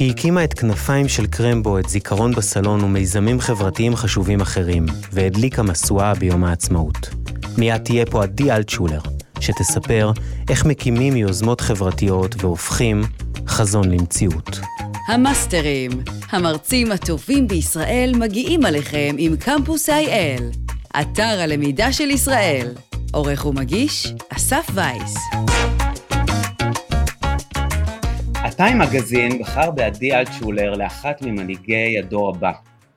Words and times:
היא 0.00 0.10
הקימה 0.10 0.44
את 0.44 0.54
כנפיים 0.54 1.08
של 1.08 1.26
קרמבו, 1.26 1.78
את 1.78 1.88
זיכרון 1.88 2.32
בסלון 2.32 2.84
ומיזמים 2.84 3.40
חברתיים 3.40 3.96
חשובים 3.96 4.40
אחרים, 4.40 4.86
והדליקה 5.12 5.62
משואה 5.62 6.14
ביום 6.14 6.44
העצמאות. 6.44 7.08
מיד 7.58 7.76
תהיה 7.76 8.06
פה 8.06 8.22
עדי 8.22 8.52
אלטשולר, 8.52 9.00
שתספר 9.40 10.12
איך 10.50 10.66
מקימים 10.66 11.16
יוזמות 11.16 11.60
חברתיות 11.60 12.44
והופכים 12.44 13.02
חזון 13.46 13.90
למציאות. 13.90 14.60
המאסטרים, 15.08 15.90
המרצים 16.30 16.92
הטובים 16.92 17.48
בישראל 17.48 18.12
מגיעים 18.16 18.64
עליכם 18.64 19.14
עם 19.18 19.36
קמפוס 19.36 19.88
IL, 19.88 20.42
אתר 21.00 21.40
הלמידה 21.40 21.92
של 21.92 22.10
ישראל. 22.10 22.68
עורך 23.12 23.46
ומגיש, 23.46 24.14
אסף 24.30 24.70
וייס. 24.74 25.14
הטיים 28.60 28.78
מגזין 28.78 29.38
בחר 29.38 29.70
בעדי 29.70 30.14
אלטשולר 30.14 30.74
לאחת 30.74 31.22
ממנהיגי 31.22 31.98
הדור 31.98 32.28
הבא. 32.28 32.52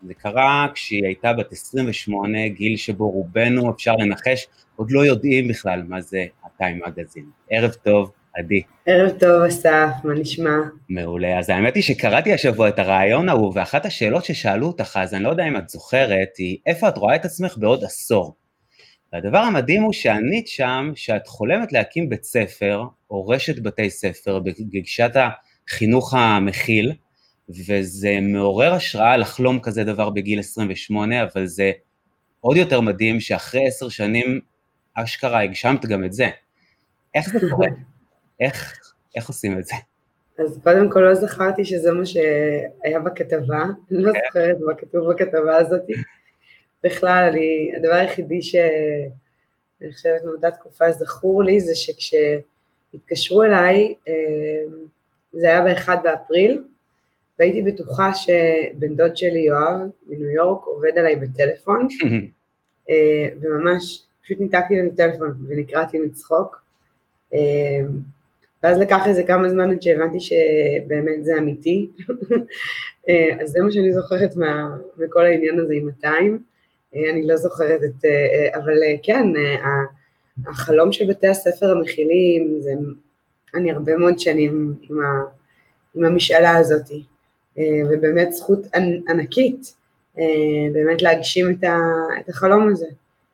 זה 0.07 0.13
קרה 0.13 0.67
כשהיא 0.73 1.05
הייתה 1.05 1.33
בת 1.33 1.51
28, 1.51 2.47
גיל 2.47 2.77
שבו 2.77 3.09
רובנו, 3.09 3.71
אפשר 3.71 3.95
לנחש, 3.95 4.47
עוד 4.75 4.91
לא 4.91 5.05
יודעים 5.05 5.47
בכלל 5.47 5.83
מה 5.88 6.02
זה 6.02 6.25
הטיים 6.45 6.79
מגזין. 6.88 7.25
ערב 7.49 7.71
טוב, 7.71 8.11
עדי. 8.35 8.61
ערב 8.85 9.09
טוב, 9.19 9.43
אסף, 9.43 9.89
מה 10.03 10.13
נשמע? 10.13 10.55
מעולה. 10.89 11.39
אז 11.39 11.49
האמת 11.49 11.75
היא 11.75 11.83
שקראתי 11.83 12.33
השבוע 12.33 12.69
את 12.69 12.80
הרעיון 12.80 13.30
ההוא, 13.30 13.52
ואחת 13.55 13.85
השאלות 13.85 14.25
ששאלו 14.25 14.67
אותך, 14.67 14.99
אז 15.02 15.13
אני 15.13 15.23
לא 15.23 15.30
יודע 15.30 15.47
אם 15.47 15.57
את 15.57 15.69
זוכרת, 15.69 16.30
היא 16.38 16.57
איפה 16.66 16.89
את 16.89 16.97
רואה 16.97 17.16
את 17.16 17.25
עצמך 17.25 17.57
בעוד 17.57 17.83
עשור? 17.83 18.35
והדבר 19.13 19.38
המדהים 19.38 19.83
הוא 19.83 19.93
שענית 19.93 20.47
שם 20.47 20.91
שאת 20.95 21.27
חולמת 21.27 21.73
להקים 21.73 22.09
בית 22.09 22.23
ספר, 22.23 22.83
או 23.11 23.27
רשת 23.27 23.59
בתי 23.59 23.89
ספר, 23.89 24.39
בגישת 24.39 25.16
החינוך 25.70 26.13
המכיל, 26.13 26.94
וזה 27.49 28.17
מעורר 28.22 28.73
השראה 28.73 29.17
לחלום 29.17 29.59
כזה 29.59 29.84
דבר 29.84 30.09
בגיל 30.09 30.39
28, 30.39 31.23
אבל 31.23 31.45
זה 31.45 31.72
עוד 32.42 32.58
יותר 32.58 32.81
מדהים 32.81 33.20
שאחרי 33.20 33.67
עשר 33.67 33.89
שנים, 33.89 34.39
אשכרה 34.94 35.44
הגשמת 35.44 35.86
גם 35.86 36.03
את 36.03 36.14
זה. 36.14 36.30
איך 37.16 37.30
זה 37.30 37.39
קורה? 37.50 37.67
איך, 38.39 38.80
איך 39.16 39.28
עושים 39.28 39.59
את 39.59 39.66
זה? 39.66 39.75
אז 40.39 40.59
קודם 40.64 40.89
כל 40.89 41.00
לא 41.00 41.16
זכרתי 41.16 41.66
שזה 41.66 41.92
מה 41.92 42.05
שהיה 42.05 43.00
בכתבה, 43.05 43.64
אני 43.92 44.03
לא 44.03 44.14
כן. 44.14 44.20
זוכרת 44.27 44.58
מה 44.66 44.73
כתוב 44.73 45.11
בכתבה 45.11 45.58
הזאת. 45.58 45.81
בכלל, 46.83 47.30
אני, 47.31 47.72
הדבר 47.77 47.94
היחידי 47.94 48.42
שאני 48.42 49.94
חושבת 49.94 50.23
מאותה 50.25 50.52
תקופה 50.52 50.92
זכור 50.92 51.44
לי, 51.44 51.59
זה 51.59 51.72
שכשהתקשרו 51.75 53.44
אליי, 53.44 53.94
אה, 54.08 54.14
זה 55.34 55.48
היה 55.48 55.62
ב-1 55.62 55.89
באפריל, 56.03 56.64
והייתי 57.39 57.62
בטוחה 57.62 58.14
שבן 58.14 58.95
דוד 58.95 59.17
שלי, 59.17 59.39
יואב, 59.39 59.80
מניו 60.08 60.30
יורק, 60.30 60.66
עובד 60.66 60.98
עליי 60.98 61.16
בטלפון, 61.16 61.88
אה, 62.89 63.28
וממש, 63.42 64.04
פשוט 64.23 64.39
ניתקתי 64.39 64.76
לנו 64.76 64.89
טלפון 64.98 65.34
ונקרעתי 65.48 66.00
מצחוק. 66.00 66.64
אה, 67.34 67.39
ואז 68.64 68.80
לקח 68.80 69.08
איזה 69.08 69.23
כמה 69.23 69.50
זמן 69.50 69.72
עד 69.72 69.81
שהבנתי 69.81 70.20
שבאמת 70.20 71.26
זה 71.26 71.38
אמיתי. 71.38 71.89
אז 73.42 73.50
זה 73.50 73.59
מה 73.64 73.72
שאני 73.72 73.94
זוכרת 73.94 74.36
מה, 74.36 74.76
מכל 74.98 75.26
העניין 75.26 75.59
הזה 75.59 75.73
עם 75.73 75.86
200. 75.86 76.44
אני 76.95 77.28
לא 77.28 77.36
זוכרת 77.36 77.84
את, 77.84 78.06
אבל 78.56 78.73
כן, 79.04 79.28
החלום 80.48 80.92
של 80.92 81.09
בתי 81.09 81.28
הספר 81.28 81.72
המכילים, 81.72 82.58
זה, 82.59 82.73
אני 83.55 83.71
הרבה 83.71 83.97
מאוד 83.97 84.19
שנים 84.19 84.73
עם, 84.89 84.99
ה, 84.99 85.03
עם 85.95 86.05
המשאלה 86.05 86.57
הזאת, 86.57 86.91
ובאמת 87.59 88.31
זכות 88.31 88.59
ענקית, 89.09 89.75
באמת 90.73 91.01
להגשים 91.01 91.51
את, 91.51 91.63
ה, 91.63 91.77
את 92.19 92.29
החלום 92.29 92.67
הזה. 92.67 92.87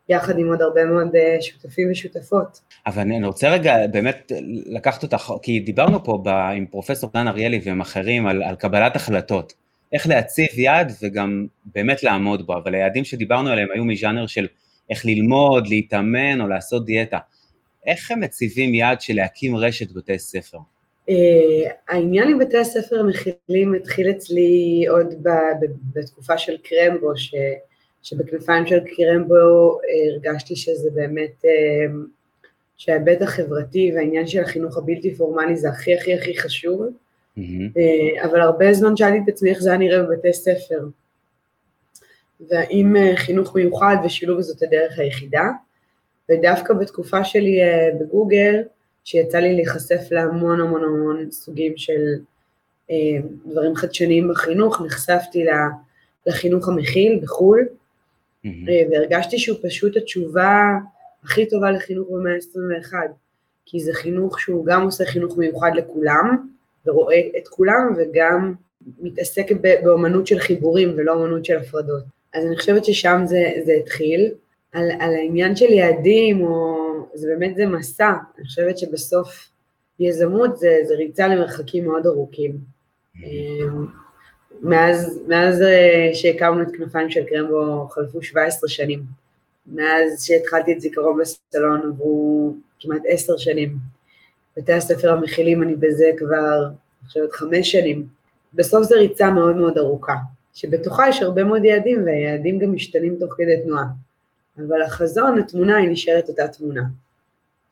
יחד 0.10 0.40
עם 0.40 0.48
עוד 0.48 0.62
הרבה 0.62 0.86
מאוד 0.86 1.12
שותפים 1.42 1.92
ושותפות. 1.92 2.60
אבל 2.88 3.02
אני 3.02 3.28
רוצה 3.28 3.50
רגע 3.50 3.88
באמת 3.92 4.32
לקחת 4.66 5.04
אותך, 5.04 5.32
כי 5.42 5.60
דיברנו 5.60 6.04
פה 6.04 6.22
ב, 6.24 6.28
עם 6.28 6.66
פרופסור 6.66 7.10
דן 7.14 7.28
אריאלי 7.28 7.62
ועם 7.64 7.82
אחרים 7.82 8.28
על, 8.28 8.44
על 8.44 8.56
קבלת 8.56 8.96
החלטות. 8.96 9.54
איך 9.94 10.08
להציב 10.08 10.60
יעד 10.60 10.92
וגם 11.04 11.48
באמת 11.76 12.04
לעמוד 12.04 12.46
בו, 12.48 12.58
אבל 12.58 12.76
היעדים 12.76 13.04
שדיברנו 13.04 13.50
עליהם 13.50 13.68
היו 13.74 13.86
מז'אנר 13.86 14.28
של 14.28 14.48
איך 14.90 15.06
ללמוד, 15.06 15.68
להתאמן 15.68 16.42
או 16.42 16.48
לעשות 16.48 16.86
דיאטה. 16.86 17.18
איך 17.86 18.12
הם 18.12 18.20
מציבים 18.20 18.74
יעד 18.74 19.02
של 19.02 19.14
להקים 19.14 19.56
רשת 19.56 19.92
בתי 19.92 20.20
ספר? 20.20 20.58
Uh, 21.10 21.12
העניין 21.88 22.30
עם 22.30 22.40
בתי 22.40 22.58
הספר 22.58 23.00
המכילים 23.00 23.74
התחיל 23.74 24.10
אצלי 24.10 24.86
עוד 24.90 25.14
ב- 25.24 25.30
ב- 25.62 26.00
בתקופה 26.00 26.38
של 26.38 26.58
קרמבו, 26.64 27.18
ש- 27.18 27.36
שבכנפיים 28.04 28.68
של 28.68 28.80
קרמבו 28.80 29.78
uh, 29.78 30.14
הרגשתי 30.14 30.56
שזה 30.56 30.90
באמת, 30.94 31.46
uh, 31.46 31.92
שההיבט 32.78 33.22
החברתי 33.22 33.92
והעניין 33.96 34.28
של 34.28 34.44
החינוך 34.44 34.78
הבלתי 34.78 35.16
פורמלי 35.16 35.58
זה 35.58 35.70
הכי 35.70 35.96
הכי 35.96 36.14
הכי 36.14 36.38
חשוב. 36.38 36.82
Mm-hmm. 37.38 38.24
אבל 38.26 38.42
הרבה 38.42 38.74
זמן 38.74 38.98
שאלתי 38.98 39.18
את 39.18 39.30
עצמי 39.30 39.50
איך 39.50 39.60
זה 39.60 39.70
היה 39.70 39.78
נראה 39.78 40.04
בבתי 40.04 40.34
ספר, 40.34 40.80
והאם 42.50 42.96
אה, 42.96 43.16
חינוך 43.16 43.56
מיוחד 43.56 43.96
ושילוב 44.06 44.42
זאת 44.42 44.64
הדרך 44.64 45.00
היחידה, 45.00 45.44
ודווקא 46.30 46.74
בתקופה 46.74 47.24
שלי 47.24 47.64
אה, 47.64 47.90
בגוגל, 48.00 48.62
שיצא 49.04 49.38
לי 49.38 49.56
להיחשף 49.56 50.02
להמון 50.12 50.62
המון 50.62 50.84
המון 50.84 51.32
סוגים 51.32 51.74
של 51.78 52.02
דברים 53.46 53.76
חדשניים 53.76 54.28
בחינוך, 54.28 54.82
נחשפתי 54.82 55.46
לחינוך 56.28 56.68
המכיל 56.68 57.20
בחו"ל, 57.24 57.68
mm-hmm. 57.68 58.50
והרגשתי 58.92 59.40
שהוא 59.40 59.58
פשוט 59.64 59.98
התשובה 59.98 60.78
הכי 61.24 61.50
טובה 61.50 61.72
לחינוך 61.72 62.08
במאה 62.12 62.34
ה-21, 62.34 62.94
כי 63.66 63.80
זה 63.80 63.94
חינוך 63.94 64.40
שהוא 64.40 64.66
גם 64.66 64.84
עושה 64.84 65.06
חינוך 65.06 65.38
מיוחד 65.38 65.72
לכולם, 65.76 66.48
ורואה 66.86 67.22
את 67.38 67.48
כולם 67.48 67.94
וגם 67.98 68.54
מתעסק 69.00 69.52
באומנות 69.62 70.28
של 70.28 70.40
חיבורים 70.40 70.94
ולא 70.98 71.14
אומנות 71.14 71.46
של 71.46 71.58
הפרדות. 71.58 72.04
אז 72.34 72.46
אני 72.46 72.58
חושבת 72.58 72.86
ששם 72.86 73.22
זה, 73.26 73.52
זה 73.66 73.74
התחיל. 73.74 74.32
על, 74.72 74.92
על 75.00 75.16
העניין 75.16 75.56
של 75.56 75.70
יעדים, 75.70 76.42
או, 76.42 76.78
זה 77.14 77.28
באמת 77.28 77.56
זה 77.56 77.66
מסע, 77.66 78.12
אני 78.38 78.46
חושבת 78.46 78.78
שבסוף 78.78 79.50
יזמות 80.00 80.58
זה, 80.58 80.78
זה 80.84 80.96
ריצה 80.96 81.28
למרחקים 81.28 81.86
מאוד 81.86 82.08
ארוכים. 82.08 82.58
אמ, 83.24 83.86
מאז, 84.62 85.20
מאז 85.28 85.62
אה, 85.62 86.10
שהקמנו 86.14 86.62
את 86.62 86.68
כנפיים 86.78 87.10
של 87.10 87.24
קרמבו 87.24 87.88
חלפו 87.88 88.22
17 88.22 88.70
שנים. 88.70 89.04
מאז 89.68 90.24
שהתחלתי 90.26 90.74
את 90.74 90.82
זיכרון 90.82 91.20
בסלון 91.22 91.82
עברו 91.88 92.54
כמעט 92.80 93.02
10 93.08 93.38
שנים. 93.38 93.76
בתי 94.58 94.74
הספר 94.74 95.12
המכילים 95.12 95.64
אני 95.64 95.76
בזה 95.76 96.12
כבר, 96.18 96.66
אני 96.66 97.08
חושבת, 97.08 97.32
חמש 97.32 97.72
שנים. 97.72 98.08
בסוף 98.54 98.84
זו 98.84 98.96
ריצה 98.96 99.32
מאוד 99.32 99.56
מאוד 99.56 99.78
ארוכה, 99.78 100.16
שבתוכה 100.54 101.10
יש 101.10 101.22
הרבה 101.22 101.44
מאוד 101.44 101.66
יעדים, 101.66 102.06
והיעדים 102.06 102.60
גם 102.60 102.74
משתנים 102.74 103.16
תוך 103.20 103.34
כדי 103.38 103.64
תנועה. 103.64 103.86
אבל 104.68 104.82
החזון, 104.82 105.40
התמונה, 105.40 105.78
היא 105.78 105.90
נשארת 105.90 106.30
אותה 106.30 106.48
תמונה. 106.48 106.82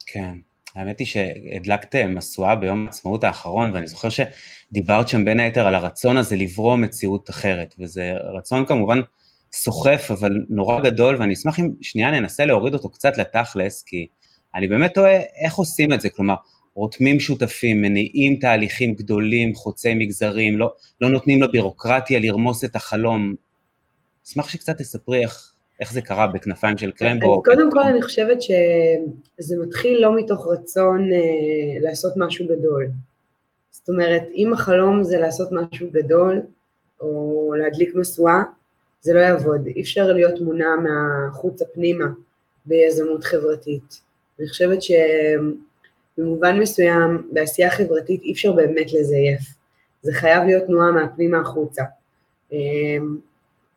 כן, 0.06 0.34
האמת 0.76 1.00
היא 1.00 1.08
שהדלקת 1.08 1.96
משואה 1.96 2.56
ביום 2.56 2.86
העצמאות 2.86 3.24
האחרון, 3.24 3.74
ואני 3.74 3.88
זוכר 3.88 4.10
שדיברת 4.10 5.08
שם 5.08 5.26
בין 5.26 5.40
היתר 5.40 5.68
על 5.68 5.76
הרצון 5.76 6.18
הזה 6.18 6.36
לברוא 6.36 6.76
מציאות 6.76 7.30
אחרת, 7.30 7.76
וזה 7.80 8.12
רצון 8.38 8.66
כמובן 8.66 9.00
סוחף, 9.54 10.12
אבל 10.12 10.32
נורא 10.50 10.82
גדול, 10.82 11.16
ואני 11.20 11.34
אשמח 11.34 11.60
אם 11.60 11.72
שנייה 11.82 12.12
ננסה 12.12 12.46
להוריד 12.46 12.74
אותו 12.74 12.90
קצת 12.90 13.18
לתכלס, 13.18 13.84
כי 13.84 14.08
אני 14.56 14.68
באמת 14.68 14.94
תוהה 14.94 15.20
איך 15.44 15.56
עושים 15.56 15.94
את 15.94 16.02
זה, 16.02 16.10
כלומר, 16.10 16.36
רותמים 16.74 17.20
שותפים, 17.20 17.82
מניעים 17.82 18.36
תהליכים 18.36 18.94
גדולים, 18.94 19.56
חוצי 19.56 19.94
מגזרים, 19.94 20.58
לא, 20.58 20.74
לא 21.02 21.10
נותנים 21.10 21.44
לבירוקרטיה 21.44 22.20
לרמוס 22.20 22.64
את 22.64 22.76
החלום. 22.76 23.36
אשמח 24.28 24.50
שקצת 24.50 24.78
תספרי 24.78 25.22
איך, 25.22 25.54
איך 25.80 25.94
זה 25.94 26.02
קרה 26.02 26.28
בכנפיים 26.28 26.78
של 26.78 26.92
קרמבו. 26.92 27.44
קודם 27.44 27.72
כל 27.72 27.80
אני 27.80 28.02
חושבת 28.02 28.42
שזה 28.42 29.56
מתחיל 29.62 30.02
לא 30.02 30.16
מתוך 30.16 30.48
רצון 30.48 31.14
אה, 31.14 31.80
לעשות 31.82 32.14
משהו 32.18 32.46
גדול. 32.48 32.88
זאת 33.72 33.90
אומרת, 33.90 34.24
אם 34.36 34.54
החלום 34.54 35.04
זה 35.04 35.18
לעשות 35.18 35.50
משהו 35.52 35.88
גדול, 35.92 36.42
או 37.02 37.54
להדליק 37.58 37.96
משואה, 37.96 38.44
זה 39.02 39.14
לא 39.14 39.20
יעבוד. 39.20 39.68
אי 39.68 39.82
אפשר 39.82 40.14
להיות 40.14 40.42
מונע 40.42 40.76
מהחוץ 40.76 41.62
הפנימה 41.62 42.06
ביזמות 42.66 43.24
חברתית. 43.24 44.02
אני 44.40 44.48
חושבת 44.48 44.82
ש... 44.82 44.92
במובן 46.18 46.60
מסוים, 46.60 47.28
בעשייה 47.32 47.72
חברתית 47.72 48.22
אי 48.22 48.32
אפשר 48.32 48.52
באמת 48.52 48.94
לזייף. 48.94 49.42
זה 50.02 50.14
חייב 50.14 50.44
להיות 50.44 50.64
תנועה 50.66 50.92
מהפנימה 50.92 51.40
החוצה. 51.40 51.84
אמ, 52.52 53.18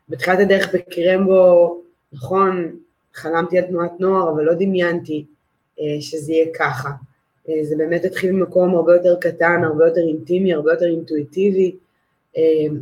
בתחילת 0.09 0.39
הדרך 0.39 0.75
בקרמבו, 0.75 1.83
נכון, 2.13 2.77
חלמתי 3.15 3.59
על 3.59 3.65
תנועת 3.65 3.93
נוער, 4.01 4.31
אבל 4.31 4.45
לא 4.45 4.55
דמיינתי 4.55 5.25
אה, 5.81 5.85
שזה 6.01 6.33
יהיה 6.33 6.47
ככה. 6.59 6.91
אה, 7.49 7.65
זה 7.65 7.77
באמת 7.77 8.05
התחיל 8.05 8.33
ממקום 8.33 8.75
הרבה 8.75 8.95
יותר 8.95 9.17
קטן, 9.21 9.65
הרבה 9.65 9.87
יותר 9.87 10.01
אינטימי, 10.01 10.55
הרבה 10.55 10.73
יותר 10.73 10.87
אינטואיטיבי, 10.87 11.77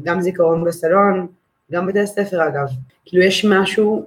גם 0.03 0.21
זיכרון 0.21 0.65
בסלון, 0.65 1.27
גם 1.73 1.87
בתי 1.87 2.01
הספר 2.01 2.49
אגב. 2.49 2.67
כאילו 3.05 3.25
יש 3.25 3.45
משהו 3.45 4.07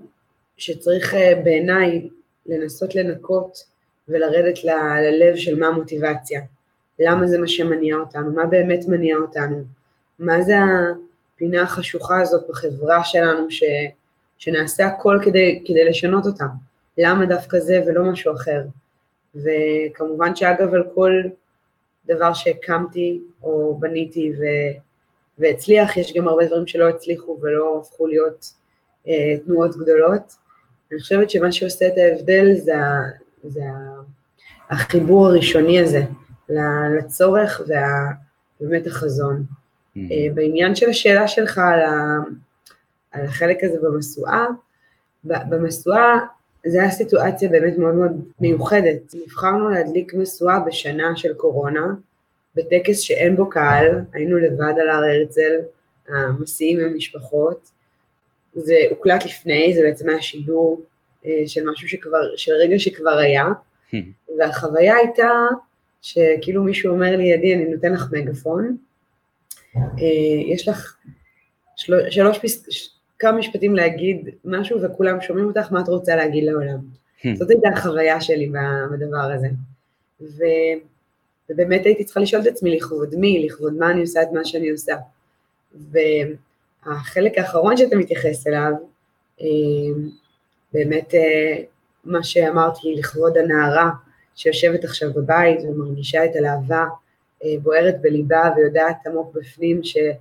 שצריך 0.57 1.15
בעיניי 1.43 2.09
לנסות 2.45 2.95
לנקות 2.95 3.63
ולרדת 4.07 4.63
ללב 4.63 5.35
של 5.35 5.59
מה 5.59 5.67
המוטיבציה. 5.67 6.41
למה 6.99 7.27
זה 7.27 7.37
מה 7.37 7.47
שמניע 7.47 7.95
אותנו, 7.95 8.31
מה 8.31 8.45
באמת 8.45 8.79
מניע 8.87 9.17
אותנו, 9.17 9.63
מה 10.19 10.41
זה 10.41 10.53
הפינה 11.35 11.61
החשוכה 11.61 12.21
הזאת 12.21 12.43
בחברה 12.49 13.03
שלנו 13.03 13.51
ש, 13.51 13.63
שנעשה 14.41 14.85
הכל 14.85 15.19
כדי, 15.23 15.63
כדי 15.65 15.85
לשנות 15.85 16.25
אותה, 16.25 16.45
למה 16.97 17.25
דווקא 17.25 17.59
זה 17.59 17.81
ולא 17.87 18.03
משהו 18.03 18.33
אחר. 18.35 18.61
וכמובן 19.35 20.35
שאגב 20.35 20.73
על 20.73 20.83
כל 20.93 21.11
דבר 22.05 22.33
שהקמתי 22.33 23.21
או 23.43 23.77
בניתי 23.79 24.31
ו, 24.39 24.43
והצליח, 25.39 25.97
יש 25.97 26.13
גם 26.13 26.27
הרבה 26.27 26.45
דברים 26.45 26.67
שלא 26.67 26.89
הצליחו 26.89 27.39
ולא 27.41 27.79
הפכו 27.81 28.07
להיות 28.07 28.53
אה, 29.07 29.37
תנועות 29.45 29.75
גדולות. 29.77 30.35
אני 30.91 30.99
חושבת 30.99 31.29
שמה 31.29 31.51
שעושה 31.51 31.87
את 31.87 31.93
ההבדל 31.97 32.53
זה, 32.55 32.73
זה 33.43 33.63
החיבור 34.69 35.27
הראשוני 35.27 35.79
הזה, 35.79 36.01
לצורך 36.97 37.61
ובאמת 38.61 38.87
החזון. 38.87 39.43
Mm-hmm. 39.43 39.99
בעניין 40.33 40.75
של 40.75 40.89
השאלה 40.89 41.27
שלך 41.27 41.57
על, 41.57 41.81
ה, 41.81 42.17
על 43.11 43.25
החלק 43.25 43.63
הזה 43.63 43.77
במשואה, 43.81 44.45
במשואה 45.23 46.19
זו 46.67 46.79
הייתה 46.79 46.95
סיטואציה 46.95 47.49
באמת 47.49 47.77
מאוד 47.77 47.95
מאוד 47.95 48.11
מיוחדת. 48.39 49.13
נבחרנו 49.13 49.69
להדליק 49.69 50.13
משואה 50.13 50.59
בשנה 50.59 51.15
של 51.15 51.33
קורונה, 51.33 51.93
בטקס 52.55 52.99
שאין 52.99 53.35
בו 53.35 53.49
קהל, 53.49 54.01
היינו 54.13 54.37
לבד 54.37 54.73
על 54.81 54.89
הר 54.89 55.03
הרצל, 55.03 55.51
המסיעים 56.07 56.79
המשפחות. 56.79 57.71
זה 58.55 58.75
הוקלט 58.89 59.25
לפני, 59.25 59.73
זה 59.75 59.81
בעצם 59.81 60.09
היה 60.09 60.21
שידור 60.21 60.81
אה, 61.25 61.43
של 61.47 61.69
משהו 61.69 61.89
שכבר, 61.89 62.35
של 62.35 62.51
רגע 62.51 62.79
שכבר 62.79 63.17
היה, 63.17 63.45
mm-hmm. 63.47 63.95
והחוויה 64.39 64.95
הייתה 64.95 65.29
שכאילו 66.01 66.63
מישהו 66.63 66.93
אומר 66.93 67.17
לי, 67.17 67.23
ידי, 67.23 67.55
אני 67.55 67.65
נותן 67.65 67.93
לך 67.93 68.07
מגפון, 68.11 68.77
אה, 69.75 69.81
יש 70.47 70.67
לך 70.67 70.97
של... 71.75 72.09
שלוש 72.09 72.39
פס... 72.39 72.65
כמה 73.21 73.37
משפטים 73.37 73.75
להגיד 73.75 74.29
משהו 74.45 74.81
וכולם 74.81 75.21
שומעים 75.21 75.47
אותך, 75.47 75.71
מה 75.71 75.81
את 75.81 75.87
רוצה 75.87 76.15
להגיד 76.15 76.43
לעולם. 76.43 76.77
Hmm. 77.21 77.27
זאת 77.35 77.49
הייתה 77.49 77.69
החוויה 77.69 78.21
שלי 78.21 78.51
בדבר 78.91 79.31
הזה. 79.35 79.47
ו... 80.21 80.43
ובאמת 81.49 81.85
הייתי 81.85 82.03
צריכה 82.03 82.19
לשאול 82.19 82.41
את 82.41 82.47
עצמי 82.47 82.75
לכבוד 82.75 83.15
מי, 83.15 83.45
לכבוד 83.45 83.73
מה 83.73 83.91
אני 83.91 84.01
עושה 84.01 84.21
את 84.21 84.27
מה 84.33 84.45
שאני 84.45 84.69
עושה. 84.69 84.95
והחלק 86.85 87.37
האחרון 87.37 87.77
שאתה 87.77 87.95
מתייחס 87.95 88.47
אליו, 88.47 88.71
אה, 89.41 89.47
באמת 90.73 91.15
אה, 91.15 91.63
מה 92.03 92.23
שאמרתי 92.23 92.95
לכבוד 92.95 93.37
הנערה, 93.37 93.89
שיושבת 94.35 94.83
עכשיו 94.83 95.13
בבית 95.13 95.59
ומרגישה 95.63 96.25
את 96.25 96.35
הלהבה 96.35 96.85
אה, 97.43 97.49
בוערת 97.63 98.01
בליבה 98.01 98.49
ויודעת 98.55 99.07
עמוק 99.07 99.33
בפנים 99.35 99.83
שאפשר 99.83 100.11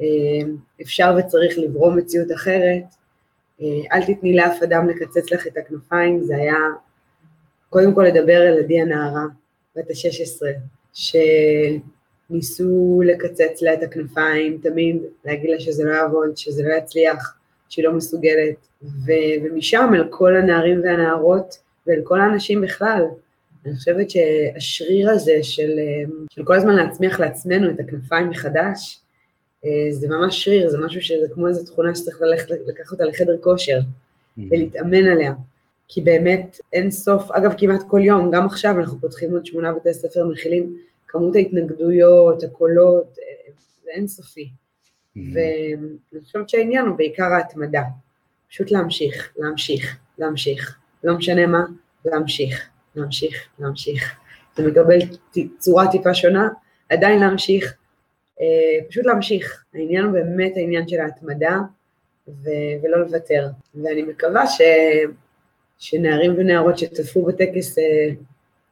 אה, 0.00 0.06
וצריך 1.18 1.58
לברום 1.58 1.96
מציאות 1.96 2.32
אחרת, 2.32 2.84
אה, 3.62 3.66
אל 3.92 4.04
תתני 4.04 4.36
לאף 4.36 4.62
אדם 4.62 4.88
לקצץ 4.88 5.32
לך 5.32 5.46
את 5.46 5.56
הכנפיים, 5.56 6.22
זה 6.22 6.36
היה 6.36 6.56
קודם 7.70 7.94
כל 7.94 8.02
לדבר 8.02 8.40
על 8.40 8.58
עדי 8.58 8.80
הנערה, 8.80 9.24
בת 9.76 9.90
ה-16, 9.90 10.42
שניסו 12.30 13.02
לקצץ 13.04 13.62
לה 13.62 13.74
את 13.74 13.82
הכנפיים 13.82 14.58
תמיד, 14.62 15.02
להגיד 15.24 15.50
לה 15.50 15.60
שזה 15.60 15.84
לא 15.84 15.94
יעבוד, 15.94 16.36
שזה 16.36 16.62
לא 16.62 16.74
יצליח, 16.74 17.36
שהיא 17.68 17.84
לא 17.84 17.92
מסוגלת, 17.92 18.68
ו- 18.82 19.36
ומשם 19.44 19.90
אל 19.94 20.08
כל 20.10 20.36
הנערים 20.36 20.80
והנערות 20.84 21.58
ואל 21.86 22.00
כל 22.04 22.20
האנשים 22.20 22.60
בכלל, 22.60 23.02
אני 23.66 23.74
חושבת 23.74 24.10
שהשריר 24.10 25.10
הזה 25.10 25.42
של, 25.42 25.70
של 26.30 26.44
כל 26.44 26.54
הזמן 26.54 26.76
להצמיח 26.76 27.20
לעצמנו 27.20 27.70
את 27.70 27.80
הכנפיים 27.80 28.30
מחדש, 28.30 29.00
אה, 29.00 29.05
זה 29.90 30.08
ממש 30.08 30.44
שריר, 30.44 30.70
זה 30.70 30.78
משהו 30.78 31.02
שזה 31.02 31.26
כמו 31.34 31.48
איזו 31.48 31.64
תכונה 31.64 31.94
שצריך 31.94 32.20
ללכת, 32.20 32.50
לקחת 32.66 32.92
אותה 32.92 33.04
לחדר 33.04 33.36
כושר 33.40 33.78
mm-hmm. 33.78 34.42
ולהתאמן 34.50 35.04
עליה. 35.04 35.34
כי 35.88 36.00
באמת 36.00 36.60
אין 36.72 36.90
סוף, 36.90 37.30
אגב 37.30 37.54
כמעט 37.58 37.82
כל 37.88 38.00
יום, 38.04 38.30
גם 38.30 38.46
עכשיו 38.46 38.80
אנחנו 38.80 39.00
פותחים 39.00 39.32
עוד 39.32 39.46
שמונה 39.46 39.72
בתי 39.72 39.94
ספר 39.94 40.26
מכילים, 40.26 40.76
כמות 41.06 41.36
ההתנגדויות, 41.36 42.42
הקולות, 42.42 43.18
אה, 43.18 43.52
זה 43.84 43.90
אינסופי. 43.94 44.48
Mm-hmm. 44.48 45.20
ואני 45.32 46.24
חושבת 46.24 46.48
שהעניין 46.48 46.86
הוא 46.86 46.96
בעיקר 46.96 47.32
ההתמדה, 47.32 47.82
פשוט 48.48 48.70
להמשיך, 48.70 49.32
להמשיך, 49.36 49.96
להמשיך, 50.18 50.78
לא 51.04 51.16
משנה 51.16 51.46
מה, 51.46 51.64
להמשיך. 52.04 52.70
להמשיך, 52.96 53.48
להמשיך. 53.58 54.14
זה 54.56 54.68
מקבל 54.68 54.98
צורה 55.58 55.90
טיפה 55.90 56.14
שונה, 56.14 56.48
עדיין 56.88 57.20
להמשיך, 57.20 57.64
אה, 57.64 57.76
פשוט 58.88 59.06
להמשיך. 59.06 59.64
העניין 59.74 60.04
הוא 60.04 60.12
באמת 60.12 60.52
העניין 60.56 60.88
של 60.88 61.00
ההתמדה 61.00 61.58
ו- 62.28 62.50
ולא 62.82 62.98
לוותר. 63.00 63.46
ואני 63.74 64.02
מקווה 64.02 64.46
ש- 64.46 64.60
שנערים 65.78 66.34
ונערות 66.36 66.78
שצפו 66.78 67.22
בטקס, 67.22 67.78
אה, 67.78 68.08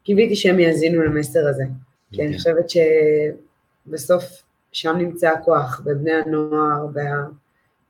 קיוויתי 0.04 0.36
שהם 0.36 0.60
יאזינו 0.60 1.02
למסר 1.02 1.48
הזה. 1.48 1.64
כי 2.12 2.22
אני 2.26 2.36
חושבת 2.36 2.64
שבסוף 2.70 4.24
שם 4.72 4.96
נמצא 4.98 5.28
הכוח, 5.28 5.82
בבני 5.84 6.12
הנוער, 6.12 6.86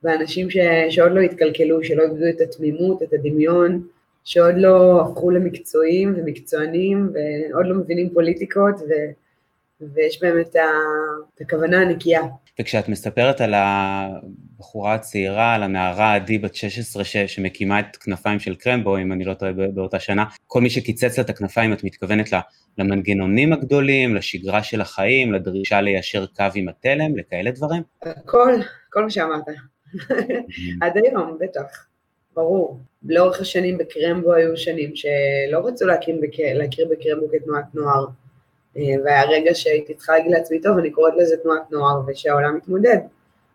באנשים 0.03 0.49
ש- 0.49 0.57
שעוד 0.89 1.11
לא 1.11 1.19
התקלקלו, 1.19 1.83
שלא 1.83 2.03
איבדו 2.03 2.29
את 2.29 2.41
התמימות, 2.41 3.03
את 3.03 3.13
הדמיון, 3.13 3.87
שעוד 4.23 4.55
לא 4.57 5.01
הפכו 5.01 5.31
למקצועיים 5.31 6.13
ומקצוענים 6.17 7.09
ועוד 7.13 7.65
לא 7.65 7.75
מבינים 7.75 8.09
פוליטיקות 8.13 8.75
ו, 8.75 8.91
ויש 9.81 10.21
באמת 10.21 10.55
את 11.35 11.41
הכוונה 11.41 11.81
הנקייה. 11.81 12.21
וכשאת 12.59 12.89
מספרת 12.89 13.41
על 13.41 13.53
הבחורה 13.55 14.93
הצעירה, 14.93 15.55
על 15.55 15.63
הנערה 15.63 16.15
עדי 16.15 16.37
בת 16.37 16.55
16 16.55 17.03
ש, 17.03 17.17
שמקימה 17.17 17.79
את 17.79 17.95
כנפיים 17.95 18.39
של 18.39 18.55
קרמבו, 18.55 18.97
אם 18.97 19.11
אני 19.11 19.23
לא 19.23 19.33
טועה 19.33 19.51
באותה 19.51 19.99
שנה, 19.99 20.25
כל 20.47 20.61
מי 20.61 20.69
שקיצץ 20.69 21.17
לה 21.17 21.23
את 21.23 21.29
הכנפיים, 21.29 21.73
את 21.73 21.83
מתכוונת 21.83 22.29
למנגנונים 22.77 23.53
הגדולים, 23.53 24.15
לשגרה 24.15 24.63
של 24.63 24.81
החיים, 24.81 25.33
לדרישה 25.33 25.81
ליישר 25.81 26.25
קו 26.25 26.45
עם 26.55 26.69
התלם, 26.69 27.17
לכאלה 27.17 27.51
דברים? 27.51 27.83
הכל, 28.03 28.53
כל 28.89 29.03
מה 29.03 29.09
שאמרת. 29.09 29.45
עד 30.81 30.97
היום, 30.97 31.37
בטח. 31.41 31.87
ברור. 32.35 32.79
לאורך 33.05 33.41
השנים 33.41 33.77
בקרמבו 33.77 34.33
היו 34.33 34.57
שנים 34.57 34.95
שלא 34.95 35.67
רצו 35.67 35.85
להקים 35.85 36.21
בק... 36.21 36.39
להכיר 36.39 36.87
בקרמבו 36.91 37.25
כתנועת 37.31 37.65
נוער. 37.73 38.05
אה, 38.77 38.81
והיה 39.03 39.23
רגע 39.29 39.55
שהייתי 39.55 39.93
צריכה 39.93 40.13
להגיד 40.13 40.31
לעצמי, 40.31 40.61
טוב, 40.61 40.77
קוראת 40.91 41.13
לזה 41.17 41.37
תנועת 41.37 41.71
נוער, 41.71 42.01
ושהעולם 42.07 42.55
מתמודד. 42.55 42.97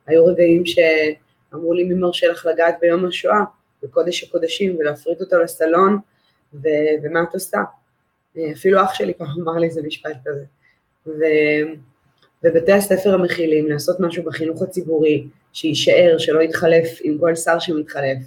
היו 0.07 0.27
רגעים 0.27 0.63
שאמרו 0.67 1.73
לי, 1.75 1.85
מי 1.85 1.95
מרשה 1.95 2.29
לך 2.29 2.47
לגעת 2.47 2.75
ביום 2.81 3.07
השואה, 3.07 3.41
בקודש 3.83 4.25
הקודשים, 4.25 4.77
ולהפריט 4.79 5.21
אותו 5.21 5.39
לסלון, 5.39 5.99
ו... 6.55 6.69
ומה 7.03 7.23
את 7.23 7.35
עושה? 7.35 7.59
אה, 8.37 8.53
אפילו 8.53 8.83
אח 8.83 8.95
שלי 8.95 9.15
פעם 9.15 9.29
אמר 9.43 9.53
לי 9.53 9.67
איזה 9.67 9.83
משפט 9.83 10.17
כזה. 10.25 10.45
ו... 11.07 11.23
ובתי 12.45 12.73
הספר 12.73 13.15
המכילים, 13.15 13.71
לעשות 13.71 14.01
משהו 14.01 14.23
בחינוך 14.23 14.63
הציבורי, 14.63 15.27
שיישאר, 15.53 16.19
שלא 16.19 16.41
יתחלף 16.41 16.99
עם 17.03 17.19
כל 17.19 17.35
שר 17.35 17.59
שמתחלף. 17.59 18.19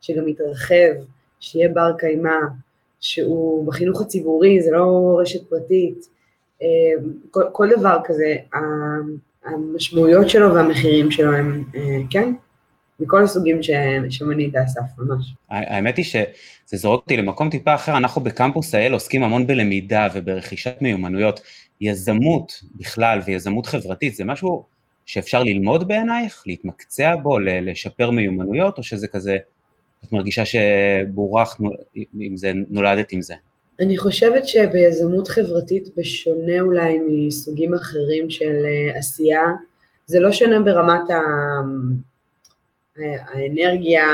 שגם 0.00 0.28
יתרחב, 0.28 0.94
שיהיה 1.40 1.68
בר 1.68 1.92
קיימא, 1.98 2.38
שהוא 3.00 3.66
בחינוך 3.66 4.00
הציבורי, 4.00 4.62
זה 4.62 4.70
לא 4.70 5.18
רשת 5.20 5.48
פרטית, 5.48 6.08
כל, 7.30 7.42
כל 7.52 7.68
דבר 7.78 7.98
כזה, 8.04 8.36
המשמעויות 9.44 10.30
שלו 10.30 10.54
והמחירים 10.54 11.10
שלו 11.10 11.32
הם, 11.32 11.64
אה, 11.74 11.98
כן, 12.10 12.32
מכל 13.00 13.22
הסוגים 13.22 13.60
שמנית 14.10 14.56
אסף, 14.56 14.80
ממש. 14.98 15.34
האמת 15.48 15.96
היא 15.96 16.04
שזה 16.04 16.24
זורק 16.72 17.00
אותי 17.02 17.16
למקום 17.16 17.50
טיפה 17.50 17.74
אחר, 17.74 17.96
אנחנו 17.96 18.20
בקמפוס 18.20 18.74
האל 18.74 18.92
עוסקים 18.92 19.22
המון 19.22 19.46
בלמידה 19.46 20.08
וברכישת 20.14 20.76
מיומנויות. 20.80 21.40
יזמות 21.80 22.62
בכלל 22.74 23.20
ויזמות 23.26 23.66
חברתית 23.66 24.14
זה 24.14 24.24
משהו 24.24 24.64
שאפשר 25.06 25.42
ללמוד 25.42 25.88
בעינייך, 25.88 26.42
להתמקצע 26.46 27.16
בו, 27.16 27.38
לשפר 27.38 28.10
מיומנויות, 28.10 28.78
או 28.78 28.82
שזה 28.82 29.08
כזה 29.08 29.36
את 30.04 30.12
מרגישה 30.12 30.42
שבורך 30.44 31.60
עם 32.20 32.36
זה, 32.36 32.52
נולדת 32.70 33.12
עם 33.12 33.22
זה? 33.22 33.34
אני 33.80 33.98
חושבת 33.98 34.48
שביזמות 34.48 35.28
חברתית, 35.28 35.88
בשונה 35.96 36.60
אולי 36.60 36.98
מסוגים 36.98 37.74
אחרים 37.74 38.30
של 38.30 38.64
אה, 38.64 38.98
עשייה, 38.98 39.44
זה 40.06 40.20
לא 40.20 40.32
שונה 40.32 40.60
ברמת 40.60 41.10
ה... 41.10 41.20
האנרגיה, 43.00 44.04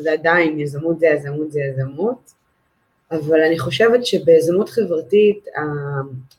זה 0.00 0.12
עדיין, 0.12 0.60
יזמות 0.60 0.98
זה 1.00 1.06
יזמות 1.06 1.52
זה 1.52 1.60
יזמות. 1.60 2.32
אבל 3.10 3.40
אני 3.40 3.58
חושבת 3.58 4.06
שבזמות 4.06 4.68
חברתית 4.68 5.44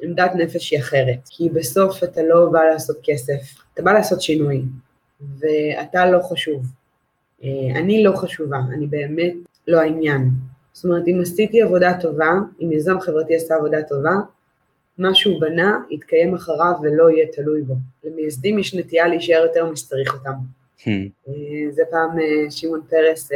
עמדת 0.03 0.32
נפש 0.36 0.72
היא 0.72 0.80
אחרת, 0.80 1.20
כי 1.30 1.50
בסוף 1.50 2.03
אתה 2.03 2.24
לא 2.24 2.50
בא 2.51 2.63
לעשות 2.63 2.98
כסף, 3.03 3.63
אתה 3.74 3.82
בא 3.82 3.91
לעשות 3.91 4.22
שינוי, 4.22 4.62
ואתה 5.39 6.06
לא 6.06 6.20
חשוב. 6.22 6.65
אה, 7.44 7.50
אני 7.75 8.03
לא 8.03 8.12
חשובה, 8.15 8.58
אני 8.74 8.88
באמת 8.88 9.34
לא 9.68 9.82
העניין. 9.82 10.30
זאת 10.73 10.85
אומרת, 10.85 11.03
אם 11.07 11.19
עשיתי 11.21 11.61
עבודה 11.61 11.93
טובה, 12.01 12.31
אם 12.61 12.71
יזם 12.71 12.99
חברתי 12.99 13.35
עשה 13.35 13.55
עבודה 13.55 13.83
טובה, 13.83 14.15
מה 14.97 15.15
שהוא 15.15 15.41
בנה 15.41 15.79
יתקיים 15.89 16.35
אחריו 16.35 16.73
ולא 16.81 17.09
יהיה 17.09 17.27
תלוי 17.31 17.61
בו. 17.61 17.73
למייסדים 18.03 18.59
יש 18.59 18.75
נטייה 18.75 19.07
להישאר 19.07 19.43
יותר 19.43 19.65
משצריך 19.65 20.13
אותם. 20.13 20.31
Hmm. 20.79 20.89
אה, 21.27 21.33
זה 21.71 21.83
פעם 21.91 22.19
אה, 22.19 22.51
שמעון 22.51 22.81
פרס, 22.89 23.29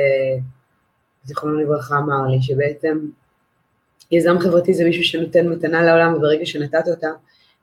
זיכרונו 1.24 1.60
לברכה, 1.60 1.98
אמר 1.98 2.28
לי, 2.28 2.42
שבעצם 2.42 3.00
יזם 4.12 4.40
חברתי 4.40 4.74
זה 4.74 4.84
מישהו 4.84 5.04
שנותן 5.04 5.48
מתנה 5.48 5.86
לעולם, 5.86 6.14
וברגע 6.14 6.46
שנתת 6.46 6.88
אותה, 6.88 7.08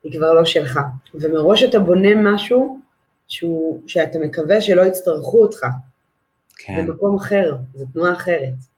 היא 0.02 0.12
כבר 0.12 0.34
לא 0.34 0.44
שלך. 0.44 0.80
ומראש 1.14 1.62
אתה 1.62 1.78
בונה 1.78 2.08
משהו 2.14 2.78
שהוא, 3.28 3.82
שאתה 3.86 4.18
מקווה 4.18 4.60
שלא 4.60 4.82
יצטרכו 4.82 5.42
אותך. 5.42 5.66
כן. 6.56 6.86
במקום 6.86 7.16
אחר, 7.16 7.56
זו 7.74 7.84
תנועה 7.92 8.12
אחרת. 8.12 8.71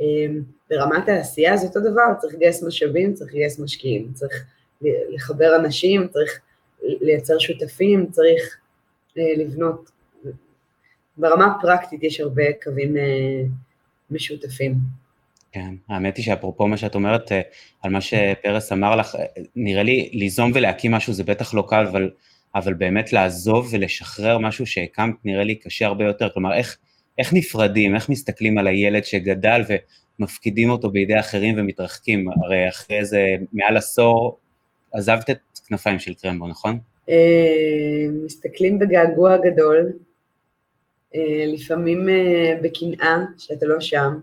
אמ, 0.00 0.42
ברמת 0.70 1.08
העשייה 1.08 1.56
זה 1.56 1.66
אותו 1.66 1.80
דבר, 1.80 2.14
צריך 2.20 2.34
לגייס 2.34 2.62
משאבים, 2.62 3.14
צריך 3.14 3.34
לגייס 3.34 3.58
משקיעים, 3.58 4.12
צריך 4.14 4.44
לחבר 5.10 5.56
אנשים, 5.56 6.08
צריך 6.08 6.40
לייצר 6.82 7.38
שותפים, 7.38 8.06
צריך 8.10 8.56
אה, 9.18 9.22
לבנות. 9.36 9.90
ברמה 11.16 11.46
הפרקטית 11.46 12.02
יש 12.02 12.20
הרבה 12.20 12.42
קווים 12.62 12.96
אה, 12.96 13.42
משותפים. 14.10 14.74
כן, 15.52 15.74
האמת 15.88 16.16
היא 16.16 16.24
שאפרופו 16.24 16.68
מה 16.68 16.76
שאת 16.76 16.94
אומרת, 16.94 17.32
אה, 17.32 17.40
על 17.82 17.90
מה 17.90 18.00
שפרס 18.00 18.72
אמר 18.72 18.96
לך, 18.96 19.16
נראה 19.56 19.82
לי 19.82 20.10
ליזום 20.12 20.50
ולהקים 20.54 20.92
משהו 20.92 21.12
זה 21.12 21.24
בטח 21.24 21.54
לא 21.54 21.64
קל, 21.68 21.86
אבל, 21.86 22.10
אבל 22.54 22.74
באמת 22.74 23.12
לעזוב 23.12 23.68
ולשחרר 23.72 24.38
משהו 24.38 24.66
שהקמת 24.66 25.14
נראה 25.24 25.44
לי 25.44 25.54
קשה 25.54 25.86
הרבה 25.86 26.04
יותר, 26.04 26.28
כלומר 26.34 26.54
איך, 26.54 26.78
איך 27.18 27.32
נפרדים, 27.32 27.94
איך 27.94 28.08
מסתכלים 28.08 28.58
על 28.58 28.66
הילד 28.66 29.04
שגדל 29.04 29.62
ומפקידים 30.18 30.70
אותו 30.70 30.90
בידי 30.90 31.20
אחרים 31.20 31.54
ומתרחקים, 31.58 32.28
הרי 32.28 32.68
אחרי 32.68 32.98
איזה 32.98 33.26
מעל 33.52 33.76
עשור 33.76 34.38
עזבת 34.92 35.30
את 35.30 35.38
כנפיים 35.68 35.98
של 35.98 36.14
קרמבו, 36.14 36.48
נכון? 36.48 36.78
אה, 37.08 38.06
מסתכלים 38.24 38.78
בגעגוע 38.78 39.36
גדול, 39.36 39.92
אה, 41.14 41.44
לפעמים 41.46 42.08
בקנאה 42.62 43.16
שאתה 43.38 43.66
לא 43.66 43.80
שם, 43.80 44.18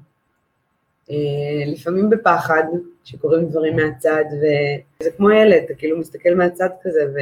לפעמים 1.67 2.09
בפחד, 2.09 2.63
שקורים 3.03 3.45
דברים 3.45 3.75
מהצד, 3.75 4.23
וזה 4.37 5.11
כמו 5.17 5.31
ילד, 5.31 5.61
אתה 5.65 5.73
כאילו 5.73 5.99
מסתכל 5.99 6.35
מהצד 6.35 6.69
כזה, 6.83 6.99
ו... 7.15 7.19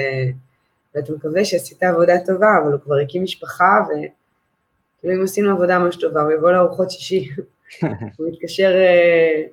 ואתה 0.96 1.14
מקווה 1.14 1.46
שעשית 1.46 1.84
עבודה 1.84 2.14
טובה, 2.26 2.48
אבל 2.64 2.72
הוא 2.72 2.82
כבר 2.82 2.96
הקים 3.04 3.24
משפחה, 3.24 3.66
וכאילו 5.08 5.20
אם 5.20 5.24
עשינו 5.24 5.52
עבודה 5.52 5.80
ממש 5.80 5.96
טובה, 5.96 6.22
הוא 6.22 6.32
יבוא 6.32 6.52
לארוחות 6.52 6.92
שישי, 6.92 7.30
הוא 8.18 8.28
יתקשר, 8.28 8.72
אה, 8.76 9.44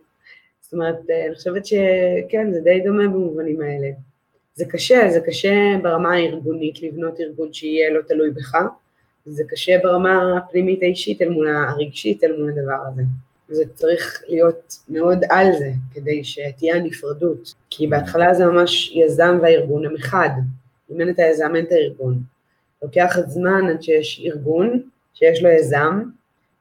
זאת 0.60 0.72
אומרת, 0.72 1.10
אה, 1.10 1.26
אני 1.26 1.34
חושבת 1.34 1.66
שכן, 1.66 2.52
זה 2.52 2.60
די 2.60 2.80
דומה 2.84 3.08
במובנים 3.08 3.60
האלה. 3.60 3.88
זה 4.54 4.64
קשה, 4.64 5.10
זה 5.10 5.20
קשה 5.20 5.54
ברמה 5.82 6.14
הארגונית 6.14 6.82
לבנות 6.82 7.20
ארגון 7.20 7.52
שיהיה 7.52 7.90
לא 7.90 8.00
תלוי 8.02 8.30
בך, 8.30 8.56
זה 9.26 9.44
קשה 9.48 9.78
ברמה 9.82 10.38
הפנימית 10.38 10.82
האישית 10.82 11.22
אל 11.22 11.28
מול 11.28 11.48
הרגשית 11.48 12.24
אל 12.24 12.36
מול 12.40 12.50
הדבר 12.50 12.78
הזה. 12.92 13.02
זה 13.48 13.64
צריך 13.74 14.22
להיות 14.28 14.78
מאוד 14.88 15.18
על 15.30 15.46
זה, 15.58 15.70
כדי 15.94 16.24
שתהיה 16.24 16.76
הנפרדות. 16.76 17.54
כי 17.70 17.86
בהתחלה 17.86 18.34
זה 18.34 18.46
ממש 18.46 18.92
יזם 18.94 19.38
והארגון 19.42 19.86
הם 19.86 19.94
אחד. 19.96 20.30
אם 20.92 21.00
אין 21.00 21.08
את 21.08 21.18
היזם, 21.18 21.56
אין 21.56 21.64
את 21.64 21.72
הארגון. 21.72 22.18
לוקח 22.82 23.16
זמן 23.26 23.68
עד 23.70 23.82
שיש 23.82 24.22
ארגון, 24.26 24.82
שיש 25.14 25.42
לו 25.42 25.50
יזם, 25.50 26.02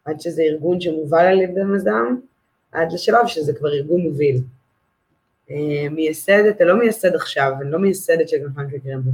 עד 0.06 0.22
שזה 0.22 0.42
ארגון 0.42 0.82
שמובל 0.82 1.26
על 1.26 1.42
ידי 1.42 1.64
מזם, 1.64 2.16
עד 2.72 2.92
לשלב 2.92 3.28
שזה 3.28 3.54
כבר 3.54 3.74
ארגון 3.74 4.02
מוביל. 4.02 4.42
אה, 5.52 5.90
מייסדת, 5.92 6.56
אתה 6.56 6.64
לא 6.64 6.80
מייסד 6.80 7.16
עכשיו, 7.16 7.52
אני 7.62 7.72
לא 7.72 7.80
מייסדת 7.80 8.30
של 8.30 8.38
כנפיים 8.38 8.70
של 8.70 8.78
קרמבו. 8.78 9.12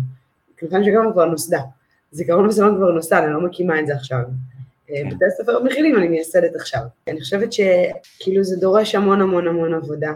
כנפיים 0.57 0.83
של 0.83 0.91
קרמבו 0.91 1.13
כבר 1.13 1.25
נוסדה. 1.25 1.61
זיכרון 2.11 2.47
בסלון 2.47 2.75
כבר 2.77 2.91
נוסד, 2.91 3.21
אני 3.23 3.33
לא 3.33 3.41
מקימה 3.41 3.79
את 3.79 3.87
זה 3.87 3.93
עכשיו. 3.93 4.21
כן. 4.87 5.09
בתי 5.09 5.25
הספר 5.25 5.63
מכילים 5.63 5.97
אני 5.97 6.07
מייסדת 6.07 6.55
עכשיו. 6.55 6.81
אני 7.07 7.19
חושבת 7.19 7.53
שכאילו 7.53 8.43
זה 8.43 8.55
דורש 8.55 8.95
המון 8.95 9.21
המון 9.21 9.47
המון 9.47 9.73
עבודה. 9.73 10.13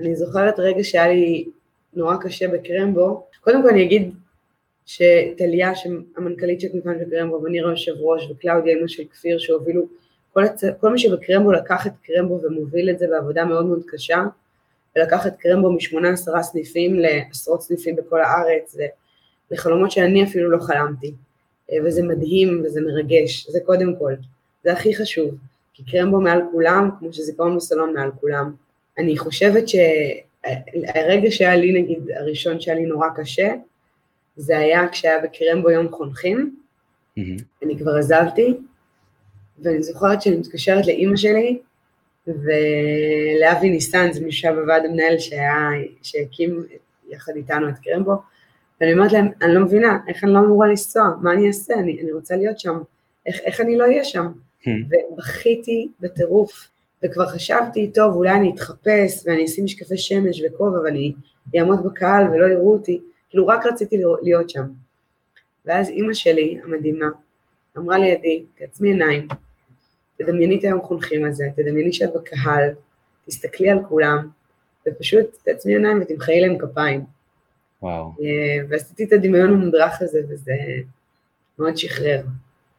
אני 0.00 0.16
זוכרת 0.16 0.58
רגע 0.58 0.84
שהיה 0.84 1.08
לי 1.08 1.48
נורא 1.94 2.16
קשה 2.16 2.48
בקרמבו, 2.48 3.26
קודם 3.40 3.62
כל 3.62 3.68
אני 3.68 3.82
אגיד 3.82 4.14
שטליה, 4.88 5.74
שהמנכ"לית 5.74 6.60
של 6.60 6.68
כנפיים 6.72 6.98
של 6.98 7.10
קרמבו, 7.10 7.42
ונירה 7.42 7.70
יושב 7.70 7.92
ראש, 8.00 8.30
וקלאודיה 8.30 8.74
אימא 8.74 8.88
של 8.88 9.02
כפיר, 9.12 9.38
שהובילו, 9.38 9.86
כל, 10.32 10.44
הצ... 10.44 10.64
כל 10.80 10.92
מי 10.92 10.98
שבקרמבו 10.98 11.52
לקח 11.52 11.86
את 11.86 11.92
קרמבו 12.02 12.40
ומוביל 12.42 12.90
את 12.90 12.98
זה 12.98 13.06
בעבודה 13.10 13.44
מאוד 13.44 13.66
מאוד 13.66 13.82
קשה, 13.86 14.24
ולקח 14.96 15.26
את 15.26 15.32
קרמבו 15.38 15.72
משמונה 15.72 16.10
עשרה 16.10 16.42
סניפים 16.42 16.98
לעשרות 16.98 17.62
סניפים 17.62 17.96
בכל 17.96 18.20
הארץ, 18.20 18.72
זה 18.72 18.86
לחלומות 19.50 19.90
שאני 19.90 20.24
אפילו 20.24 20.50
לא 20.50 20.58
חלמתי. 20.60 21.14
וזה 21.84 22.02
מדהים 22.02 22.62
וזה 22.64 22.80
מרגש, 22.80 23.46
זה 23.50 23.58
קודם 23.66 23.96
כל, 23.98 24.12
זה 24.64 24.72
הכי 24.72 24.96
חשוב, 24.96 25.34
כי 25.74 25.82
קרמבו 25.90 26.20
מעל 26.20 26.42
כולם, 26.52 26.90
כמו 26.98 27.12
שזיכרון 27.12 27.56
בסלון 27.56 27.94
מעל 27.94 28.10
כולם. 28.20 28.54
אני 28.98 29.18
חושבת 29.18 29.64
שהרגע 29.68 31.30
שהיה 31.30 31.56
לי 31.56 31.82
נגיד, 31.82 32.10
הראשון 32.16 32.60
שהיה 32.60 32.76
לי 32.76 32.86
נורא 32.86 33.08
קשה, 33.16 33.54
זה 34.38 34.58
היה 34.58 34.88
כשהיה 34.88 35.18
בקרמבו 35.20 35.70
יום 35.70 35.88
חונכים, 35.88 36.56
mm-hmm. 37.18 37.42
אני 37.62 37.78
כבר 37.78 37.96
עזבתי, 37.96 38.54
ואני 39.62 39.82
זוכרת 39.82 40.22
שאני 40.22 40.36
מתקשרת 40.36 40.86
לאימא 40.86 41.16
שלי, 41.16 41.58
ולאבי 42.26 43.70
ניסן, 43.70 44.12
זה 44.12 44.24
מישהו 44.24 44.40
שהיה 44.40 44.54
בוועד 44.54 44.84
המנהל 44.84 45.18
שהיה, 45.18 45.68
שהקים 46.02 46.62
יחד 47.08 47.32
איתנו 47.36 47.68
את 47.68 47.78
קרמבו, 47.78 48.12
ואני 48.80 48.92
אומרת 48.92 49.12
להם, 49.12 49.28
אני 49.42 49.54
לא 49.54 49.60
מבינה, 49.60 49.98
איך 50.08 50.24
אני 50.24 50.32
לא 50.32 50.38
אמורה 50.38 50.66
לנסוע, 50.66 51.02
מה 51.22 51.32
אני 51.32 51.46
אעשה, 51.46 51.74
אני, 51.74 52.00
אני 52.02 52.12
רוצה 52.12 52.36
להיות 52.36 52.58
שם, 52.58 52.78
איך, 53.26 53.36
איך 53.44 53.60
אני 53.60 53.76
לא 53.76 53.84
אהיה 53.84 54.04
שם? 54.04 54.26
Hmm. 54.62 54.68
ובכיתי 55.12 55.88
בטירוף, 56.00 56.68
וכבר 57.04 57.26
חשבתי, 57.26 57.90
טוב, 57.94 58.14
אולי 58.14 58.30
אני 58.30 58.52
אתחפש, 58.54 59.26
ואני 59.26 59.44
אשים 59.44 59.64
משקפי 59.64 59.96
שמש 59.96 60.42
וכובע, 60.42 60.80
ואני 60.80 61.12
אעמוד 61.58 61.84
בקהל 61.84 62.30
ולא 62.30 62.46
יראו 62.46 62.72
אותי, 62.72 63.00
כאילו 63.30 63.46
רק 63.46 63.66
רציתי 63.66 63.96
להיות 64.22 64.50
שם. 64.50 64.64
ואז 65.64 65.88
אימא 65.88 66.14
שלי, 66.14 66.58
המדהימה, 66.64 67.06
אמרה 67.78 67.98
לידי, 67.98 68.44
תעצמי 68.58 68.88
עיניים, 68.88 69.28
תדמייני 70.18 70.58
את 70.58 70.64
היום 70.64 70.82
חונכים 70.82 71.24
הזה, 71.24 71.44
תדמייני 71.56 71.92
שאת 71.92 72.10
בקהל, 72.14 72.70
תסתכלי 73.26 73.70
על 73.70 73.78
כולם, 73.88 74.28
ופשוט 74.86 75.26
תעצמי 75.44 75.72
עיניים 75.72 75.98
ותמחאי 76.02 76.40
להם 76.40 76.58
כפיים. 76.58 77.04
וואו. 77.82 78.04
אה, 78.04 78.66
ועשיתי 78.68 79.04
את 79.04 79.12
הדמיון 79.12 79.52
המודרך 79.52 80.02
הזה, 80.02 80.20
וזה 80.28 80.52
מאוד 81.58 81.76
שחרר. 81.76 82.20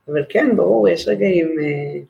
אבל 0.07 0.23
כן, 0.29 0.55
ברור, 0.55 0.89
יש 0.89 1.07
רגעים, 1.07 1.55
אה, 1.59 2.01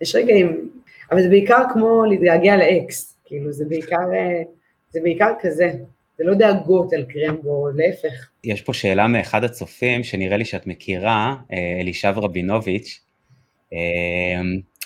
יש 0.00 0.14
רגעים, 0.14 0.70
אבל 1.10 1.22
זה 1.22 1.28
בעיקר 1.28 1.62
כמו 1.72 2.04
להתגעגע 2.04 2.56
לאקס, 2.56 3.16
כאילו, 3.24 3.52
זה 3.52 3.64
בעיקר, 3.64 4.12
אה, 4.14 4.42
זה 4.90 5.00
בעיקר 5.02 5.32
כזה. 5.40 5.72
זה 6.18 6.24
לא 6.24 6.34
דאגות 6.34 6.92
על 6.92 7.04
קרמבו, 7.04 7.68
להפך. 7.74 8.28
יש 8.44 8.62
פה 8.62 8.74
שאלה 8.74 9.06
מאחד 9.06 9.44
הצופים, 9.44 10.04
שנראה 10.04 10.36
לי 10.36 10.44
שאת 10.44 10.66
מכירה, 10.66 11.36
אלישב 11.80 12.14
רבינוביץ', 12.16 13.00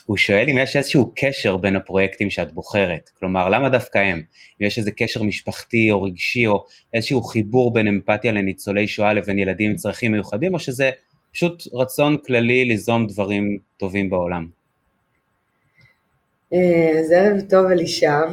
הוא 0.06 0.16
שואל 0.16 0.46
אם 0.50 0.58
יש 0.58 0.76
איזשהו 0.76 1.12
קשר 1.16 1.56
בין 1.56 1.76
הפרויקטים 1.76 2.30
שאת 2.30 2.52
בוחרת, 2.52 3.10
כלומר, 3.18 3.48
למה 3.48 3.68
דווקא 3.68 3.98
הם? 3.98 4.22
אם 4.60 4.66
יש 4.66 4.78
איזה 4.78 4.90
קשר 4.90 5.22
משפחתי 5.22 5.90
או 5.90 6.02
רגשי, 6.02 6.46
או 6.46 6.64
איזשהו 6.94 7.22
חיבור 7.22 7.72
בין 7.72 7.86
אמפתיה 7.86 8.32
לניצולי 8.32 8.88
שואה 8.88 9.12
לבין 9.12 9.38
ילדים 9.38 9.70
עם 9.70 9.76
צרכים 9.76 10.12
מיוחדים, 10.12 10.54
או 10.54 10.58
שזה 10.58 10.90
פשוט 11.32 11.62
רצון 11.72 12.16
כללי 12.26 12.64
ליזום 12.64 13.06
דברים 13.06 13.58
טובים 13.76 14.10
בעולם? 14.10 14.46
אה, 16.52 16.90
אז 17.00 17.12
ערב 17.12 17.40
טוב 17.50 17.66
אלישב. 17.66 18.28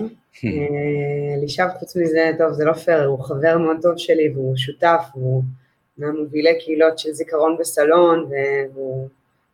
אה, 0.46 0.50
אלישב 1.38 1.68
חוץ 1.80 1.96
מזה, 1.96 2.32
טוב, 2.38 2.54
זה 2.54 2.66
לא 2.66 2.74
פייר, 2.74 3.06
הוא 3.06 3.24
חבר 3.24 3.58
מאוד 3.58 3.78
טוב 3.82 3.98
שלי 3.98 4.30
והוא 4.30 4.58
שותף, 4.58 5.04
הוא 5.14 5.44
מהמובילי 5.98 6.60
קהילות 6.60 7.00
של 7.00 7.12
זיכרון 7.12 7.58
בסלון 7.60 8.30
והוא 8.74 9.08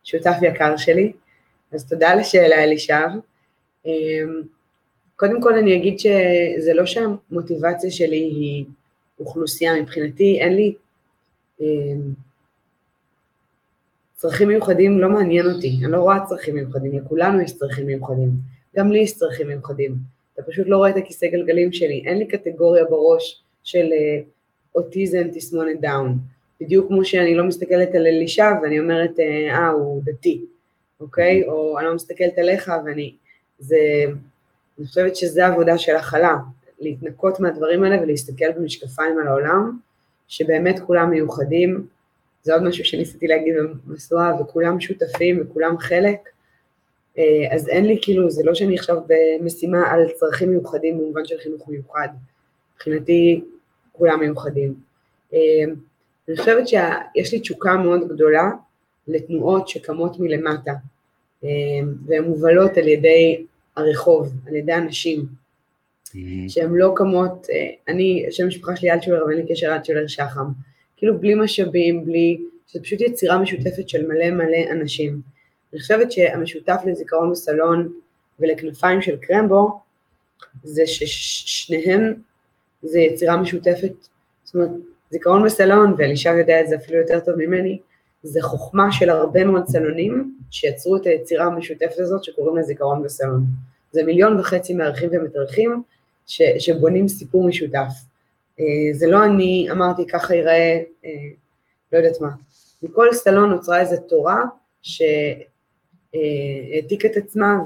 שותף 0.04 0.36
יקר 0.42 0.76
שלי. 0.76 1.12
אז 1.72 1.88
תודה 1.88 2.08
על 2.08 2.18
השאלה, 2.18 2.64
אלישב. 2.64 3.08
אמ, 3.86 4.42
קודם 5.16 5.42
כל 5.42 5.54
אני 5.54 5.76
אגיד 5.76 5.98
שזה 5.98 6.74
לא 6.74 6.86
שהמוטיבציה 6.86 7.90
שלי 7.90 8.16
היא 8.16 8.64
אוכלוסייה, 9.20 9.82
מבחינתי 9.82 10.38
אין 10.40 10.56
לי 10.56 10.74
אמ, 11.60 12.12
צרכים 14.14 14.48
מיוחדים, 14.48 14.98
לא 14.98 15.08
מעניין 15.08 15.46
אותי, 15.46 15.78
אני 15.84 15.92
לא 15.92 15.98
רואה 15.98 16.26
צרכים 16.26 16.54
מיוחדים, 16.54 16.98
לכולנו 16.98 17.40
יש 17.40 17.56
צרכים 17.56 17.86
מיוחדים, 17.86 18.30
גם 18.76 18.92
לי 18.92 18.98
יש 18.98 19.16
צרכים 19.16 19.48
מיוחדים. 19.48 19.94
אתה 20.40 20.50
פשוט 20.50 20.66
לא 20.68 20.76
רואה 20.76 20.90
את 20.90 20.96
הכיסא 20.96 21.26
גלגלים 21.26 21.72
שלי, 21.72 22.02
אין 22.06 22.18
לי 22.18 22.26
קטגוריה 22.26 22.84
בראש 22.84 23.42
של 23.64 23.92
אה, 23.92 24.20
אוטיזם, 24.74 25.28
תסמונת 25.34 25.80
דאון. 25.80 26.18
בדיוק 26.60 26.88
כמו 26.88 27.04
שאני 27.04 27.34
לא 27.34 27.44
מסתכלת 27.44 27.94
על 27.94 28.06
אלישע 28.06 28.52
ואני 28.62 28.80
אומרת, 28.80 29.20
אה, 29.20 29.58
אה 29.58 29.68
הוא 29.68 30.02
דתי, 30.04 30.44
אוקיי? 31.00 31.44
או 31.48 31.78
אני 31.78 31.86
לא 31.86 31.94
מסתכלת 31.94 32.38
עליך 32.38 32.72
ואני... 32.84 33.14
זה... 33.58 33.76
אני 34.78 34.86
חושבת 34.86 35.16
שזה 35.16 35.46
עבודה 35.46 35.78
של 35.78 35.96
הכלה, 35.96 36.36
להתנקות 36.80 37.40
מהדברים 37.40 37.84
האלה 37.84 38.02
ולהסתכל 38.02 38.52
במשקפיים 38.52 39.18
על 39.18 39.28
העולם, 39.28 39.78
שבאמת 40.28 40.80
כולם 40.80 41.10
מיוחדים, 41.10 41.86
זה 42.42 42.54
עוד 42.54 42.62
משהו 42.62 42.84
שניסיתי 42.84 43.26
להגיד 43.26 43.54
במשואה, 43.86 44.40
וכולם 44.40 44.80
שותפים 44.80 45.42
וכולם 45.42 45.78
חלק, 45.78 46.18
אז 47.50 47.68
אין 47.68 47.86
לי 47.86 47.98
כאילו, 48.02 48.30
זה 48.30 48.42
לא 48.44 48.54
שאני 48.54 48.74
עכשיו 48.74 48.96
במשימה 49.06 49.90
על 49.90 50.08
צרכים 50.14 50.50
מיוחדים 50.50 50.98
במובן 50.98 51.24
של 51.24 51.38
חינוך 51.38 51.68
מיוחד, 51.68 52.08
מבחינתי 52.74 53.40
כולם 53.92 54.20
מיוחדים. 54.20 54.74
אה, 55.34 55.38
אני 56.28 56.36
חושבת 56.36 56.68
שיש 56.68 57.32
לי 57.32 57.40
תשוקה 57.40 57.76
מאוד 57.76 58.08
גדולה 58.08 58.50
לתנועות 59.08 59.68
שקמות 59.68 60.20
מלמטה, 60.20 60.72
אה, 61.44 61.48
והן 62.06 62.24
מובלות 62.24 62.76
על 62.76 62.88
ידי 62.88 63.44
הרחוב, 63.76 64.32
על 64.46 64.56
ידי 64.56 64.74
אנשים, 64.74 65.20
mm-hmm. 65.20 66.16
שהן 66.48 66.74
לא 66.74 66.92
קמות, 66.96 67.46
אני, 67.88 68.26
שם 68.30 68.44
המשפחה 68.44 68.76
שלי 68.76 68.92
אלטשולר 68.92 69.26
ואין 69.26 69.38
לי 69.38 69.46
קשר 69.48 69.74
אלטשולר 69.74 70.06
שחם, 70.06 70.46
כאילו 70.96 71.18
בלי 71.18 71.34
משאבים, 71.34 72.04
בלי, 72.04 72.40
זה 72.72 72.80
פשוט 72.82 73.00
יצירה 73.00 73.38
משותפת 73.38 73.88
של 73.88 74.06
מלא 74.06 74.30
מלא 74.30 74.70
אנשים. 74.70 75.20
אני 75.72 75.80
חושבת 75.80 76.12
שהמשותף 76.12 76.80
לזיכרון 76.86 77.30
בסלון 77.30 77.92
ולכנפיים 78.40 79.02
של 79.02 79.16
קרמבו, 79.16 79.80
זה 80.62 80.86
ששניהם 80.86 82.14
זה 82.82 82.98
יצירה 82.98 83.36
משותפת, 83.36 83.92
זאת 84.44 84.54
אומרת, 84.54 84.70
זיכרון 85.10 85.44
בסלון, 85.44 85.94
ואלישע 85.98 86.30
יודע 86.30 86.60
את 86.60 86.68
זה 86.68 86.76
אפילו 86.76 86.98
יותר 86.98 87.20
טוב 87.20 87.34
ממני, 87.36 87.78
זה 88.22 88.42
חוכמה 88.42 88.92
של 88.92 89.10
הרבה 89.10 89.44
מאוד 89.44 89.66
סלונים 89.66 90.36
שיצרו 90.50 90.96
את 90.96 91.06
היצירה 91.06 91.46
המשותפת 91.46 91.98
הזאת 91.98 92.24
שקוראים 92.24 92.56
לה 92.56 92.62
זיכרון 92.62 93.02
בסלון. 93.02 93.44
זה 93.92 94.02
מיליון 94.02 94.40
וחצי 94.40 94.74
מארחים 94.74 95.10
ומתארחים 95.12 95.82
ש, 96.26 96.42
שבונים 96.58 97.08
סיפור 97.08 97.48
משותף. 97.48 97.92
אה, 98.60 98.64
זה 98.92 99.06
לא 99.06 99.24
אני 99.24 99.68
אמרתי 99.70 100.06
ככה 100.06 100.34
ייראה, 100.34 100.82
אה, 101.04 101.10
לא 101.92 101.98
יודעת 101.98 102.20
מה. 102.20 102.30
מכל 102.82 103.12
סלון 103.12 103.50
נוצרה 103.50 103.80
איזו 103.80 103.96
תורה 104.08 104.42
שהעתיקה 106.12 107.08
את 107.08 107.16
עצמה 107.16 107.58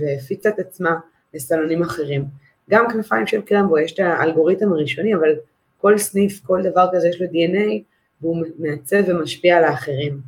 והפיצה 0.00 0.48
את 0.48 0.58
עצמה 0.58 0.96
לסלונים 1.34 1.82
אחרים. 1.82 2.24
גם 2.70 2.84
כנפיים 2.92 3.26
של 3.26 3.40
קרמבו, 3.42 3.78
יש 3.78 3.92
את 3.92 3.98
האלגוריתם 3.98 4.72
הראשוני, 4.72 5.14
אבל 5.14 5.34
כל 5.78 5.98
סניף, 5.98 6.40
כל 6.46 6.62
דבר 6.62 6.88
כזה 6.92 7.08
יש 7.08 7.20
לו 7.20 7.26
DNA, 7.26 7.82
והוא 8.20 8.44
מעצב 8.58 9.02
ומשפיע 9.06 9.56
על 9.56 9.64
האחרים. 9.64 10.20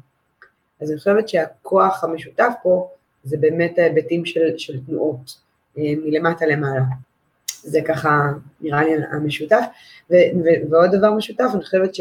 אז 0.81 0.91
אני 0.91 0.99
חושבת 0.99 1.29
שהכוח 1.29 2.05
המשותף 2.05 2.53
פה 2.63 2.89
זה 3.25 3.37
באמת 3.41 3.79
ההיבטים 3.79 4.25
של, 4.25 4.59
של 4.59 4.81
תנועות, 4.87 5.37
אה, 5.79 5.83
מלמטה 6.05 6.47
למעלה. 6.47 6.83
זה 7.63 7.81
ככה 7.85 8.33
נראה 8.61 8.85
לי 8.85 8.91
המשותף. 9.11 9.65
ו, 10.11 10.15
ו, 10.15 10.71
ועוד 10.71 10.91
דבר 10.93 11.15
משותף, 11.15 11.51
אני 11.55 11.63
חושבת 11.65 11.95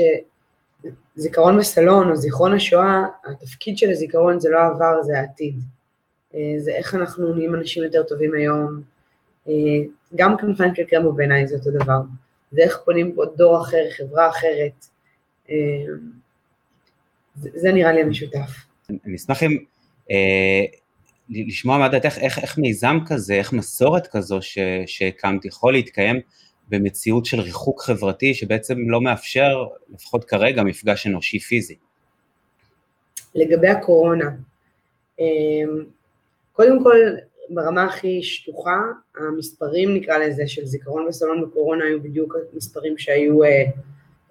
שזיכרון 1.16 1.60
בסלון 1.60 2.10
או 2.10 2.16
זיכרון 2.16 2.54
השואה, 2.54 3.04
התפקיד 3.26 3.78
של 3.78 3.90
הזיכרון 3.90 4.40
זה 4.40 4.50
לא 4.50 4.60
העבר, 4.60 5.04
זה 5.04 5.20
העתיד. 5.20 5.56
אה, 6.36 6.54
זה 6.58 6.72
איך 6.72 6.96
אנחנו 6.96 7.34
נהיים 7.34 7.56
אנשים 7.56 7.84
יותר 7.84 8.04
טובים 8.04 8.34
היום. 8.34 8.82
אה, 9.48 9.54
גם 10.16 10.38
כנפיים 10.38 10.76
של 10.76 10.84
קרמו 10.84 11.12
בעיניי 11.12 11.48
זה 11.48 11.56
אותו 11.56 11.72
דבר. 11.72 12.02
זה 12.52 12.62
איך 12.62 12.80
בונים 12.86 13.16
פה 13.16 13.24
דור 13.36 13.62
אחר, 13.62 13.84
חברה 13.98 14.30
אחרת. 14.30 14.86
אה, 15.50 15.56
זה, 17.36 17.72
נראה 17.72 17.94
לי 17.94 18.02
המשותף. 18.02 18.50
אני 19.06 19.16
אשמח 19.16 19.44
אם 19.44 19.58
לשמוע 21.30 21.78
מה 21.78 21.90
דעתך, 21.90 22.18
איך, 22.18 22.40
איך 22.40 22.58
מיזם 22.58 22.98
כזה, 23.08 23.34
איך 23.34 23.54
מסורת 23.54 24.08
כזו 24.08 24.40
שהקמת 24.86 25.46
יכול 25.46 25.74
להתקיים 25.74 26.20
במציאות 26.72 27.26
של 27.26 27.40
ריחוק 27.40 27.82
חברתי 27.82 28.34
שבעצם 28.34 28.90
לא 28.90 29.02
מאפשר, 29.02 29.66
לפחות 29.94 30.26
כרגע, 30.26 30.64
מפגש 30.64 31.08
אנושי 31.08 31.40
פיזי. 31.40 31.76
לגבי 33.36 33.68
הקורונה, 33.68 34.30
אה, 35.20 35.26
קודם 36.54 36.84
כל, 36.84 36.98
ברמה 37.50 37.84
הכי 37.84 38.24
שטוחה, 38.24 38.82
המספרים 39.18 39.96
נקרא 39.96 40.18
לזה 40.18 40.48
של 40.48 40.66
זיכרון 40.66 41.08
וסלון 41.08 41.42
בקורונה 41.42 41.86
היו 41.86 42.04
בדיוק 42.04 42.36
המספרים 42.54 42.98
שהיו 42.98 43.44
אה, 43.44 43.64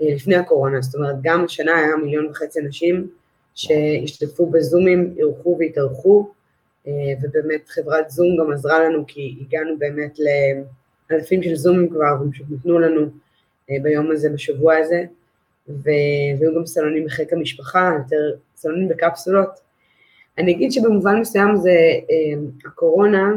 לפני 0.00 0.36
הקורונה, 0.36 0.80
זאת 0.80 0.94
אומרת 0.94 1.16
גם 1.22 1.44
השנה 1.44 1.76
היה 1.76 1.96
מיליון 1.96 2.26
וחצי 2.26 2.60
אנשים 2.60 3.10
שהשתתפו 3.54 4.46
בזומים, 4.46 5.14
אירחו 5.18 5.56
והתארחו, 5.58 6.28
אה, 6.86 6.92
ובאמת 7.22 7.68
חברת 7.68 8.10
זום 8.10 8.26
גם 8.40 8.52
עזרה 8.52 8.84
לנו 8.84 9.04
כי 9.06 9.36
הגענו 9.40 9.78
באמת 9.78 10.18
לאלפים 11.10 11.42
של 11.42 11.54
זומים 11.54 11.88
כבר, 11.90 12.16
והם 12.20 12.32
פשוט 12.32 12.46
נתנו 12.50 12.78
לנו 12.78 13.00
אה, 13.70 13.76
ביום 13.82 14.10
הזה, 14.10 14.30
בשבוע 14.30 14.76
הזה, 14.76 15.04
והיו 15.68 16.54
גם 16.56 16.66
סלונים 16.66 17.04
בחיק 17.04 17.32
המשפחה, 17.32 17.92
יותר 17.98 18.36
סלונים 18.56 18.88
בקפסולות, 18.88 19.50
אני 20.38 20.52
אגיד 20.52 20.72
שבמובן 20.72 21.20
מסוים 21.20 21.56
זה 21.56 21.70
אה, 22.10 22.40
הקורונה, 22.66 23.32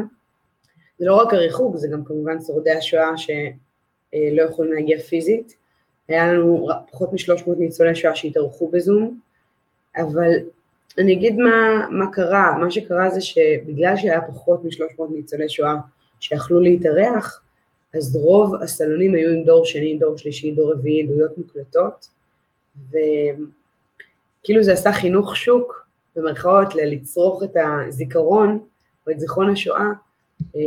זה 0.98 1.06
לא 1.06 1.14
רק 1.14 1.34
הריחוק, 1.34 1.76
זה 1.76 1.88
גם 1.88 2.04
כמובן 2.04 2.40
שורדי 2.40 2.70
השואה 2.70 3.16
שלא 3.16 4.42
יכולים 4.42 4.72
להגיע 4.72 4.98
פיזית. 4.98 5.56
היה 6.08 6.32
לנו 6.32 6.68
פחות 6.90 7.12
מ-300 7.12 7.50
ניצולי 7.58 7.94
שואה 7.94 8.14
שהתארחו 8.14 8.68
בזום, 8.68 9.20
אבל 9.96 10.30
אני 10.98 11.12
אגיד 11.12 11.36
מה, 11.36 11.86
מה 11.90 12.12
קרה, 12.12 12.58
מה 12.60 12.70
שקרה 12.70 13.10
זה 13.10 13.20
שבגלל 13.20 13.96
שהיה 13.96 14.20
פחות 14.20 14.64
מ-300 14.64 15.02
ניצולי 15.10 15.48
שואה 15.48 15.74
שיכלו 16.20 16.60
להתארח, 16.60 17.42
אז 17.96 18.16
רוב 18.16 18.54
הסלונים 18.62 19.14
היו 19.14 19.30
עם 19.30 19.44
דור 19.44 19.64
שני, 19.64 19.98
דור 19.98 20.18
שלישי, 20.18 20.50
דור 20.50 20.72
רביעי, 20.72 21.02
עדויות 21.02 21.38
מוקלטות, 21.38 22.08
וכאילו 22.88 24.62
זה 24.62 24.72
עשה 24.72 24.92
חינוך 24.92 25.36
שוק 25.36 25.86
במרכאות, 26.16 26.74
לצרוך 26.74 27.42
את 27.42 27.56
הזיכרון 27.56 28.58
או 29.06 29.12
את 29.12 29.20
זיכרון 29.20 29.50
השואה, 29.50 29.90
אה, 30.56 30.60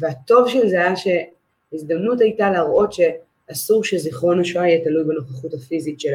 והטוב 0.00 0.48
של 0.48 0.68
זה 0.68 0.76
היה 0.76 0.94
שהזדמנות 0.96 2.20
הייתה 2.20 2.50
להראות 2.50 2.92
שאסור 2.92 3.84
שזיכרון 3.84 4.40
השואה 4.40 4.68
יהיה 4.68 4.84
תלוי 4.84 5.04
בנוכחות 5.04 5.54
הפיזית 5.54 6.00
של, 6.00 6.12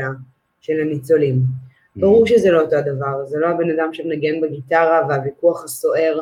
של 0.61 0.79
הניצולים. 0.81 1.35
Mm. 1.35 1.99
ברור 1.99 2.27
שזה 2.27 2.51
לא 2.51 2.61
אותו 2.61 2.75
הדבר, 2.75 3.25
זה 3.25 3.39
לא 3.39 3.47
הבן 3.47 3.69
אדם 3.69 3.93
שמנגן 3.93 4.41
בגיטרה 4.41 5.01
והוויכוח 5.09 5.63
הסוער 5.63 6.19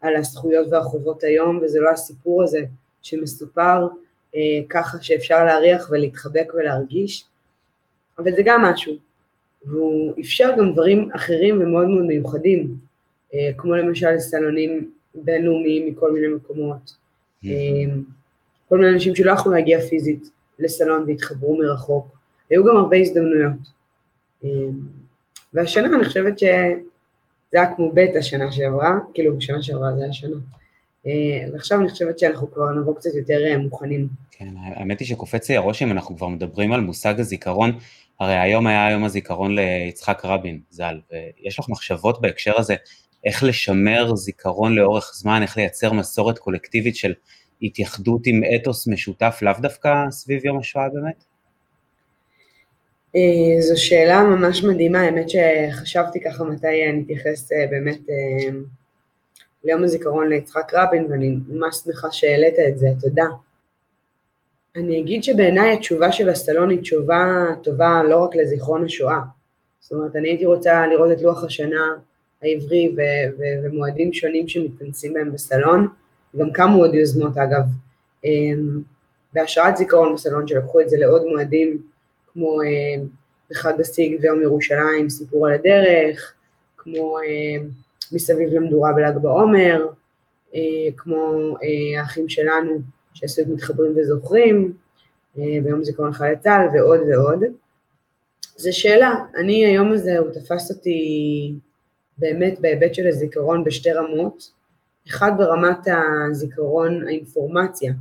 על 0.00 0.16
הזכויות 0.16 0.66
והחובות 0.70 1.24
היום, 1.24 1.60
וזה 1.62 1.80
לא 1.80 1.90
הסיפור 1.90 2.42
הזה 2.42 2.60
שמסופר 3.02 3.88
אה, 4.34 4.40
ככה 4.68 5.02
שאפשר 5.02 5.44
להריח 5.44 5.88
ולהתחבק 5.90 6.52
ולהרגיש, 6.54 7.24
אבל 8.18 8.32
זה 8.32 8.42
גם 8.44 8.62
משהו. 8.62 8.96
והוא 9.64 10.12
אפשר 10.20 10.50
גם 10.58 10.72
דברים 10.72 11.08
אחרים 11.12 11.62
ומאוד 11.62 11.86
מאוד 11.86 12.04
מיוחדים, 12.04 12.76
אה, 13.34 13.50
כמו 13.56 13.74
למשל 13.74 14.18
סלונים 14.18 14.90
בינלאומיים 15.14 15.86
מכל 15.86 16.12
מיני 16.12 16.28
מקומות. 16.28 16.96
אה, 17.44 17.50
כל 18.68 18.78
מיני 18.78 18.92
אנשים 18.92 19.14
שלא 19.14 19.32
יכלו 19.32 19.52
להגיע 19.52 19.80
פיזית 19.80 20.30
לסלון 20.58 21.04
והתחברו 21.06 21.58
מרחוק. 21.58 22.06
היו 22.50 22.64
גם 22.64 22.76
הרבה 22.76 22.96
הזדמנויות. 22.96 23.52
אה, 24.44 24.50
והשנה 25.54 25.96
אני 25.96 26.04
חושבת 26.04 26.38
שזה 26.38 26.74
היה 27.52 27.74
כמו 27.74 27.92
בית 27.92 28.16
השנה 28.16 28.52
שעברה, 28.52 28.98
כאילו 29.14 29.36
בשנה 29.36 29.62
שעברה 29.62 29.96
זה 29.96 30.04
היה 30.04 30.12
שנה. 30.12 30.36
ועכשיו 31.52 31.80
אני 31.80 31.88
חושבת 31.88 32.18
שאנחנו 32.18 32.50
כבר 32.52 32.70
נבוא 32.70 32.94
קצת 32.94 33.10
יותר 33.14 33.58
מוכנים. 33.58 34.08
כן, 34.30 34.54
האמת 34.56 35.00
היא 35.00 35.08
שקופץ 35.08 35.48
לי 35.50 35.56
הראש 35.56 35.82
אם 35.82 35.92
אנחנו 35.92 36.16
כבר 36.16 36.28
מדברים 36.28 36.72
על 36.72 36.80
מושג 36.80 37.20
הזיכרון, 37.20 37.78
הרי 38.20 38.38
היום 38.38 38.66
היה 38.66 38.90
יום 38.90 39.04
הזיכרון 39.04 39.54
ליצחק 39.54 40.22
רבין 40.24 40.60
ז"ל, 40.70 41.00
ויש 41.12 41.58
לך 41.58 41.68
מחשבות 41.68 42.20
בהקשר 42.20 42.58
הזה, 42.58 42.74
איך 43.24 43.42
לשמר 43.42 44.14
זיכרון 44.14 44.74
לאורך 44.74 45.12
זמן, 45.14 45.42
איך 45.42 45.56
לייצר 45.56 45.92
מסורת 45.92 46.38
קולקטיבית 46.38 46.96
של 46.96 47.12
התייחדות 47.62 48.26
עם 48.26 48.40
אתוס 48.56 48.88
משותף, 48.88 49.38
לאו 49.42 49.52
דווקא 49.60 50.10
סביב 50.10 50.44
יום 50.44 50.58
השואה 50.58 50.88
באמת? 50.88 51.24
אה, 53.16 53.60
זו 53.60 53.82
שאלה 53.82 54.22
ממש 54.22 54.64
מדהימה, 54.64 55.00
האמת 55.00 55.26
שחשבתי 55.30 56.20
ככה 56.20 56.44
מתי 56.44 56.92
נתייחס 56.92 57.52
אה, 57.52 57.66
באמת 57.70 58.00
אה, 58.10 58.50
ליום 59.64 59.84
הזיכרון 59.84 60.28
ליצחק 60.28 60.74
רבין, 60.74 61.06
ואני 61.10 61.36
ממש 61.48 61.76
שמחה 61.76 62.08
שהעלית 62.10 62.54
את 62.68 62.78
זה, 62.78 62.86
תודה. 63.00 63.26
אני 64.76 65.00
אגיד 65.00 65.24
שבעיניי 65.24 65.72
התשובה 65.72 66.12
של 66.12 66.28
הסלון 66.28 66.70
היא 66.70 66.80
תשובה 66.80 67.46
טובה 67.62 68.02
לא 68.08 68.24
רק 68.24 68.36
לזיכרון 68.36 68.84
השואה. 68.84 69.20
זאת 69.80 69.92
אומרת, 69.92 70.16
אני 70.16 70.28
הייתי 70.28 70.46
רוצה 70.46 70.86
לראות 70.86 71.12
את 71.12 71.22
לוח 71.22 71.44
השנה 71.44 71.86
העברי 72.42 72.94
ו- 72.96 73.38
ו- 73.38 73.64
ומועדים 73.64 74.12
שונים 74.12 74.48
שמתכנסים 74.48 75.12
בהם 75.12 75.32
בסלון, 75.32 75.88
גם 76.36 76.52
קמו 76.52 76.78
עוד 76.78 76.94
יוזמות 76.94 77.38
אגב, 77.38 77.62
בהשראת 79.32 79.76
זיכרון 79.76 80.14
בסלון 80.14 80.48
שלקחו 80.48 80.80
את 80.80 80.88
זה 80.88 80.96
לעוד 80.98 81.22
מועדים, 81.24 81.82
כמו 82.32 82.58
בחג 83.50 83.80
הסיג 83.80 84.18
ויום 84.20 84.42
ירושלים, 84.42 85.10
סיפור 85.10 85.46
על 85.46 85.54
הדרך, 85.54 86.34
כמו 86.76 87.16
מסביב 88.12 88.48
למדורה 88.52 88.92
בל"ג 88.92 89.16
בעומר, 89.22 89.86
כמו 90.96 91.56
האחים 91.98 92.28
שלנו 92.28 92.80
שעשו 93.14 93.42
את 93.42 93.46
מתחברים 93.46 93.92
וזוכרים, 93.96 94.72
ביום 95.36 95.84
זיכרון 95.84 96.12
חיילי 96.12 96.36
צה"ל 96.38 96.68
ועוד 96.74 97.00
ועוד. 97.00 97.44
זו 98.56 98.76
שאלה, 98.76 99.14
אני 99.36 99.66
היום 99.66 99.92
הזה 99.92 100.18
הוא 100.18 100.30
תפס 100.30 100.70
אותי 100.70 101.54
באמת 102.18 102.60
בהיבט 102.60 102.94
של 102.94 103.06
הזיכרון 103.06 103.64
בשתי 103.64 103.92
רמות, 103.92 104.50
אחד 105.08 105.32
ברמת 105.38 105.78
הזיכרון, 106.30 107.06
האינפורמציה, 107.08 107.92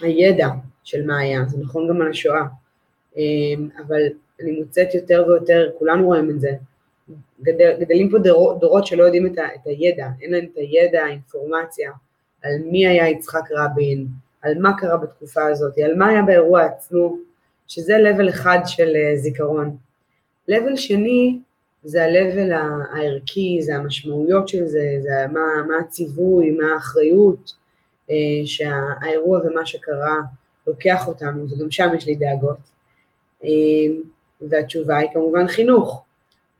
הידע 0.00 0.48
של 0.84 1.06
מה 1.06 1.18
היה, 1.18 1.44
זה 1.48 1.58
נכון 1.58 1.88
גם 1.88 2.02
על 2.02 2.10
השואה, 2.10 2.42
אבל 3.86 4.02
אני 4.40 4.60
מוצאת 4.60 4.94
יותר 4.94 5.24
ויותר, 5.28 5.70
כולנו 5.78 6.06
רואים 6.06 6.30
את 6.30 6.40
זה, 6.40 6.50
גדל, 7.42 7.76
גדלים 7.80 8.10
פה 8.10 8.18
דורות, 8.18 8.60
דורות 8.60 8.86
שלא 8.86 9.04
יודעים 9.04 9.26
את, 9.26 9.38
ה, 9.38 9.42
את 9.54 9.66
הידע, 9.66 10.08
אין 10.22 10.32
להם 10.32 10.44
את 10.52 10.56
הידע, 10.56 11.04
האינפורמציה, 11.04 11.90
על 12.42 12.52
מי 12.64 12.86
היה 12.86 13.08
יצחק 13.08 13.44
רבין, 13.50 14.06
על 14.42 14.58
מה 14.58 14.78
קרה 14.78 14.96
בתקופה 14.96 15.46
הזאת, 15.46 15.78
על 15.78 15.94
מה 15.94 16.08
היה 16.08 16.22
באירוע 16.22 16.62
עצמו, 16.62 17.16
שזה 17.68 17.96
level 17.96 18.28
אחד 18.28 18.58
של 18.66 18.92
אה, 18.96 19.16
זיכרון. 19.16 19.76
level 20.50 20.76
שני 20.76 21.38
זה 21.84 22.04
ה-level 22.04 22.54
הערכי, 22.92 23.62
זה 23.62 23.76
המשמעויות 23.76 24.48
של 24.48 24.66
זה, 24.66 24.96
זה 25.00 25.26
מה, 25.32 25.40
מה 25.68 25.74
הציווי, 25.80 26.50
מה 26.50 26.74
האחריות 26.74 27.52
אה, 28.10 28.16
שהאירוע 28.44 29.40
ומה 29.44 29.66
שקרה 29.66 30.16
לוקח 30.66 31.08
אותנו, 31.08 31.46
וגם 31.50 31.70
שם 31.70 31.88
יש 31.96 32.06
לי 32.06 32.14
דאגות. 32.14 32.58
אה, 33.44 33.48
והתשובה 34.40 34.96
היא 34.96 35.08
כמובן 35.12 35.48
חינוך. 35.48 36.04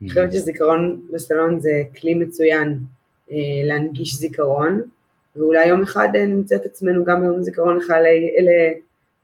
אני 0.01 0.09
חושבת 0.09 0.29
mm-hmm. 0.29 0.33
שזיכרון 0.33 1.01
בסלון 1.13 1.59
זה 1.59 1.83
כלי 2.01 2.13
מצוין 2.13 2.79
להנגיש 3.63 4.15
זיכרון, 4.15 4.81
ואולי 5.35 5.67
יום 5.67 5.81
אחד 5.81 6.09
נמצא 6.15 6.55
את 6.55 6.65
עצמנו 6.65 7.05
גם 7.05 7.21
ביום 7.21 7.43
זיכרון 7.43 7.77
אחד 7.77 8.01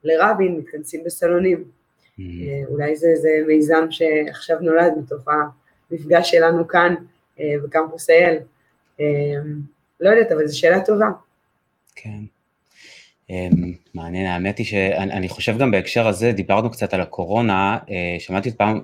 לרבין, 0.03 0.57
מתכנסים 0.57 1.03
בסלונים. 1.05 1.63
Mm. 2.19 2.21
אה, 2.21 2.61
אולי 2.69 2.95
זה 2.95 3.07
איזה 3.07 3.29
מיזם 3.47 3.85
שעכשיו 3.89 4.57
נולד 4.61 4.93
מתוך 4.97 5.27
המפגש 5.91 6.31
שלנו 6.31 6.67
כאן 6.67 6.95
אה, 7.39 7.53
בקמפוס 7.63 8.09
אייל. 8.09 8.37
אה, 8.99 9.05
לא 9.99 10.09
יודעת, 10.09 10.31
אבל 10.31 10.47
זו 10.47 10.59
שאלה 10.59 10.85
טובה. 10.85 11.07
כן. 11.95 12.19
מעניין, 13.93 14.25
האמת 14.25 14.57
היא 14.57 14.65
שאני 14.65 15.29
חושב 15.29 15.57
גם 15.57 15.71
בהקשר 15.71 16.07
הזה, 16.07 16.31
דיברנו 16.31 16.71
קצת 16.71 16.93
על 16.93 17.01
הקורונה, 17.01 17.77
שמעתי 18.19 18.51
פעם 18.51 18.81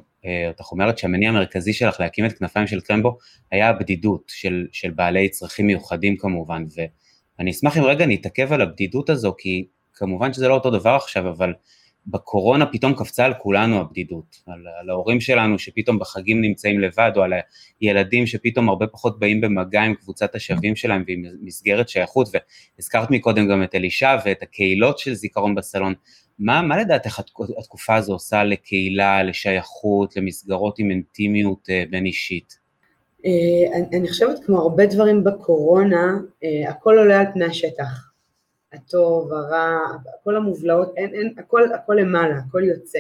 אותך 0.48 0.72
אומרת 0.72 0.98
שהמניע 0.98 1.30
המרכזי 1.30 1.74
שלך 1.74 2.00
להקים 2.00 2.26
את 2.26 2.38
כנפיים 2.38 2.68
של 2.68 2.82
קרמבו 2.82 3.18
היה 3.52 3.70
הבדידות 3.70 4.24
של, 4.28 4.68
של 4.72 4.92
בעלי 4.92 5.30
צרכים 5.30 5.68
מיוחדים 5.68 6.18
כמובן, 6.18 6.64
ואני 7.40 7.52
אשמח 7.52 7.78
אם 7.78 7.84
רגע 7.84 8.06
נתעכב 8.06 8.54
על 8.54 8.62
הבדידות 8.62 9.10
הזו, 9.10 9.36
כי 9.38 9.66
כמובן 9.94 10.34
שזה 10.34 10.48
לא 10.48 10.54
אותו 10.54 10.70
דבר 10.70 10.96
עכשיו, 10.96 11.30
אבל 11.30 11.54
בקורונה 12.08 12.66
פתאום 12.66 12.94
קפצה 12.94 13.26
על 13.26 13.34
כולנו 13.34 13.80
הבדידות, 13.82 14.36
על, 14.48 14.64
על 14.82 14.90
ההורים 14.90 15.22
שלנו 15.22 15.60
שפתאום 15.60 16.00
בחגים 16.00 16.42
נמצאים 16.42 16.80
לבד, 16.80 17.12
או 17.16 17.24
על 17.24 17.34
הילדים 17.82 18.28
שפתאום 18.28 18.70
הרבה 18.70 18.88
פחות 18.88 19.20
באים 19.20 19.42
במגע 19.42 19.82
עם 19.82 19.94
קבוצת 19.94 20.36
השווים 20.36 20.76
שלהם 20.76 21.04
ועם 21.08 21.24
מסגרת 21.42 21.90
שייכות, 21.90 22.28
והזכרת 22.78 23.12
מקודם 23.12 23.48
גם 23.48 23.64
את 23.64 23.76
אלישע 23.76 24.18
ואת 24.26 24.44
הקהילות 24.44 25.00
של 25.00 25.14
זיכרון 25.14 25.56
בסלון, 25.56 25.94
מה, 26.40 26.62
מה 26.62 26.78
לדעתך 26.78 27.20
התקופה 27.58 27.96
הזו 27.96 28.14
עושה 28.14 28.44
לקהילה, 28.44 29.24
לשייכות, 29.24 30.18
למסגרות 30.18 30.80
עם 30.80 30.92
אינטימיות 30.92 31.70
אה, 31.70 31.84
בין 31.90 32.06
אישית? 32.06 32.60
אה, 33.26 33.78
אני 33.94 34.10
חושבת 34.10 34.46
כמו 34.46 34.62
הרבה 34.62 34.86
דברים 34.86 35.24
בקורונה, 35.24 36.18
אה, 36.44 36.70
הכל 36.70 36.98
עולה 36.98 37.20
על 37.20 37.26
פני 37.34 37.46
השטח. 37.46 38.12
הטוב, 38.74 39.34
הרע, 39.34 39.80
כל 40.24 40.36
המובלעות, 40.36 40.94
אין, 40.98 41.14
אין, 41.14 41.34
הכל, 41.38 41.74
הכל 41.74 41.94
למעלה, 42.00 42.36
הכל 42.36 42.64
יוצא. 42.64 43.00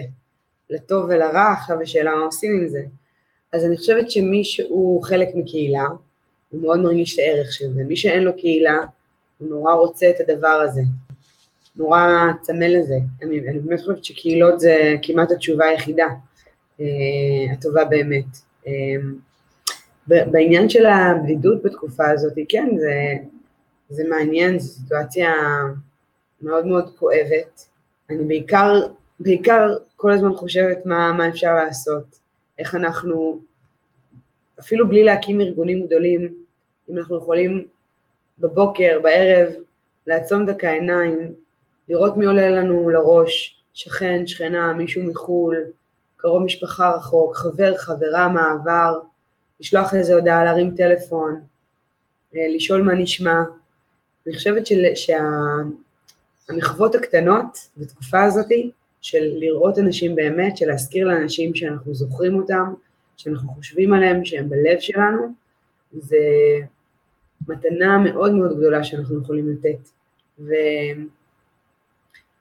לטוב 0.69 1.05
ולרע, 1.05 1.51
עכשיו 1.51 1.81
השאלה 1.81 2.15
מה 2.15 2.25
עושים 2.25 2.51
עם 2.61 2.67
זה. 2.67 2.81
אז 3.53 3.65
אני 3.65 3.77
חושבת 3.77 4.11
שמי 4.11 4.43
שהוא 4.43 5.03
חלק 5.03 5.29
מקהילה, 5.35 5.85
הוא 6.49 6.61
מאוד 6.61 6.79
מרגיש 6.79 7.13
את 7.13 7.19
הערך 7.19 7.53
של 7.53 7.73
זה. 7.73 7.83
מי 7.83 7.95
שאין 7.95 8.23
לו 8.23 8.37
קהילה, 8.37 8.77
הוא 9.37 9.49
נורא 9.49 9.73
רוצה 9.73 10.09
את 10.09 10.29
הדבר 10.29 10.47
הזה. 10.47 10.81
נורא 11.77 12.01
צמא 12.41 12.65
לזה. 12.65 12.97
אני, 13.23 13.39
אני 13.39 13.59
באמת 13.59 13.79
חושבת 13.79 14.05
שקהילות 14.05 14.59
זה 14.59 14.95
כמעט 15.01 15.31
התשובה 15.31 15.65
היחידה, 15.65 16.07
אה, 16.79 16.85
הטובה 17.53 17.85
באמת. 17.85 18.25
אה, 18.67 18.95
בעניין 20.07 20.69
של 20.69 20.85
הבדידות 20.85 21.63
בתקופה 21.63 22.09
הזאת, 22.09 22.33
כן, 22.49 22.69
זה, 22.77 23.13
זה 23.89 24.03
מעניין, 24.09 24.59
זו 24.59 24.73
סיטואציה 24.73 25.33
מאוד 26.41 26.65
מאוד 26.65 26.95
כואבת. 26.95 27.65
אני 28.09 28.23
בעיקר, 28.23 28.87
בעיקר 29.19 29.77
כל 29.95 30.11
הזמן 30.11 30.33
חושבת 30.33 30.85
מה, 30.85 31.13
מה 31.17 31.27
אפשר 31.27 31.55
לעשות, 31.55 32.19
איך 32.59 32.75
אנחנו, 32.75 33.39
אפילו 34.59 34.87
בלי 34.89 35.03
להקים 35.03 35.41
ארגונים 35.41 35.85
גדולים, 35.85 36.33
אם 36.89 36.97
אנחנו 36.97 37.17
יכולים 37.17 37.67
בבוקר, 38.39 38.99
בערב, 39.03 39.53
לעצום 40.07 40.45
דקה 40.45 40.71
עיניים, 40.71 41.33
לראות 41.89 42.17
מי 42.17 42.25
עולה 42.25 42.49
לנו 42.49 42.89
לראש, 42.89 43.61
שכן, 43.73 44.27
שכנה, 44.27 44.73
מישהו 44.73 45.03
מחו"ל, 45.03 45.55
קרוב 46.17 46.43
משפחה 46.43 46.91
רחוק, 46.91 47.35
חבר, 47.35 47.77
חברה 47.77 48.27
מהעבר, 48.27 48.99
לשלוח 49.59 49.93
איזה 49.93 50.15
הודעה, 50.15 50.43
להרים 50.43 50.75
טלפון, 50.75 51.41
אה, 52.35 52.47
לשאול 52.55 52.81
מה 52.81 52.93
נשמע, 52.93 53.43
אני 54.27 54.35
חושבת 54.35 54.63
שהמחוות 56.47 56.95
הקטנות 56.95 57.57
בתקופה 57.77 58.23
הזאת, 58.23 58.47
של 59.01 59.23
לראות 59.39 59.79
אנשים 59.79 60.15
באמת, 60.15 60.57
של 60.57 60.65
להזכיר 60.67 61.07
לאנשים 61.07 61.55
שאנחנו 61.55 61.95
זוכרים 61.95 62.35
אותם, 62.35 62.73
שאנחנו 63.17 63.49
חושבים 63.49 63.93
עליהם, 63.93 64.25
שהם 64.25 64.49
בלב 64.49 64.79
שלנו, 64.79 65.27
זה 65.93 66.17
מתנה 67.47 67.97
מאוד 67.97 68.31
מאוד 68.31 68.57
גדולה 68.57 68.83
שאנחנו 68.83 69.21
יכולים 69.21 69.49
לתת. 69.49 69.89
ו... 70.39 70.53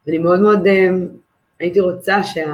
ואני 0.07 0.19
מאוד 0.19 0.41
מאוד 0.41 0.67
אה, 0.67 0.89
הייתי 1.61 1.81
רוצה 1.81 2.23
שה... 2.23 2.47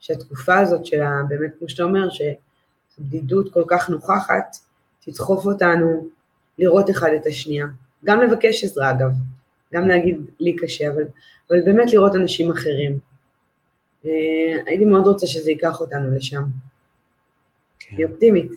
שהתקופה 0.00 0.58
הזאת 0.58 0.86
של. 0.86 1.00
באמת, 1.28 1.50
כמו 1.58 1.68
שאתה 1.68 1.82
אומר, 1.82 2.08
שבדידות 2.10 3.52
כל 3.52 3.64
כך 3.66 3.90
נוכחת, 3.90 4.56
תדחוף 5.00 5.46
אותנו 5.46 6.06
לראות 6.58 6.90
אחד 6.90 7.10
את 7.20 7.26
השנייה, 7.26 7.66
גם 8.04 8.20
לבקש 8.20 8.64
עזרה 8.64 8.90
אגב, 8.90 9.10
גם 9.74 9.88
להגיד 9.88 10.16
לי 10.40 10.56
קשה, 10.56 10.88
אבל, 10.88 11.04
אבל 11.50 11.60
באמת 11.64 11.92
לראות 11.92 12.14
אנשים 12.14 12.50
אחרים. 12.50 12.98
Uh, 14.04 14.08
הייתי 14.66 14.84
מאוד 14.84 15.06
רוצה 15.06 15.26
שזה 15.26 15.50
ייקח 15.50 15.80
אותנו 15.80 16.16
לשם. 16.16 16.42
כן. 17.78 17.96
אני 17.96 18.04
אופטימית. 18.04 18.52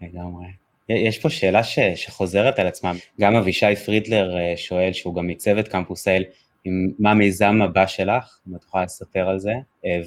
לגמרי. 0.00 0.46
יש 0.88 1.18
פה 1.18 1.30
שאלה 1.30 1.64
ש, 1.64 1.78
שחוזרת 1.94 2.58
על 2.58 2.66
עצמה, 2.66 2.92
גם 3.20 3.34
אבישי 3.34 3.76
פרידלר 3.84 4.36
אה, 4.36 4.56
שואל, 4.56 4.92
שהוא 4.92 5.14
גם 5.14 5.26
מצוות 5.26 5.68
קמפוס 5.68 6.08
האל, 6.08 6.24
מה 6.98 7.10
המיזם 7.10 7.62
הבא 7.62 7.86
שלך, 7.86 8.38
אם 8.48 8.56
את 8.56 8.62
יכולה 8.62 8.84
לספר 8.84 9.28
על 9.28 9.38
זה, 9.38 9.52
אה, 9.84 10.00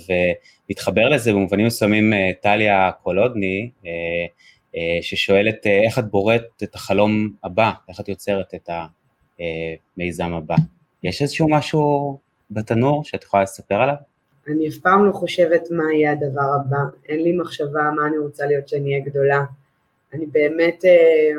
ומתחבר 0.69 1.09
לזה 1.09 1.31
במובנים 1.33 1.65
מסוימים 1.65 2.13
טליה 2.41 2.91
קולודני, 3.03 3.71
אה, 4.77 4.97
ששואלת 5.01 5.67
אה, 5.67 5.83
איך 5.83 5.99
את 5.99 6.11
בוראת 6.11 6.63
את 6.63 6.75
החלום 6.75 7.29
הבא, 7.43 7.71
איך 7.89 7.99
את 7.99 8.09
יוצרת 8.09 8.53
את 8.55 8.69
המיזם 9.97 10.33
הבא. 10.33 10.55
יש 11.03 11.21
איזשהו 11.21 11.49
משהו 11.49 12.17
בתנור 12.51 13.03
שאת 13.03 13.23
יכולה 13.23 13.43
לספר 13.43 13.75
עליו? 13.75 13.95
אני 14.47 14.67
אף 14.67 14.75
פעם 14.75 15.05
לא 15.05 15.11
חושבת 15.11 15.61
מה 15.71 15.83
יהיה 15.93 16.11
הדבר 16.11 16.55
הבא, 16.55 16.77
אין 17.09 17.23
לי 17.23 17.37
מחשבה 17.37 17.81
מה 17.95 18.07
אני 18.07 18.17
רוצה 18.17 18.45
להיות 18.45 18.67
שאני 18.67 18.93
אהיה 18.93 19.05
גדולה. 19.05 19.43
אני 20.13 20.25
באמת, 20.25 20.85
אה, 20.85 21.31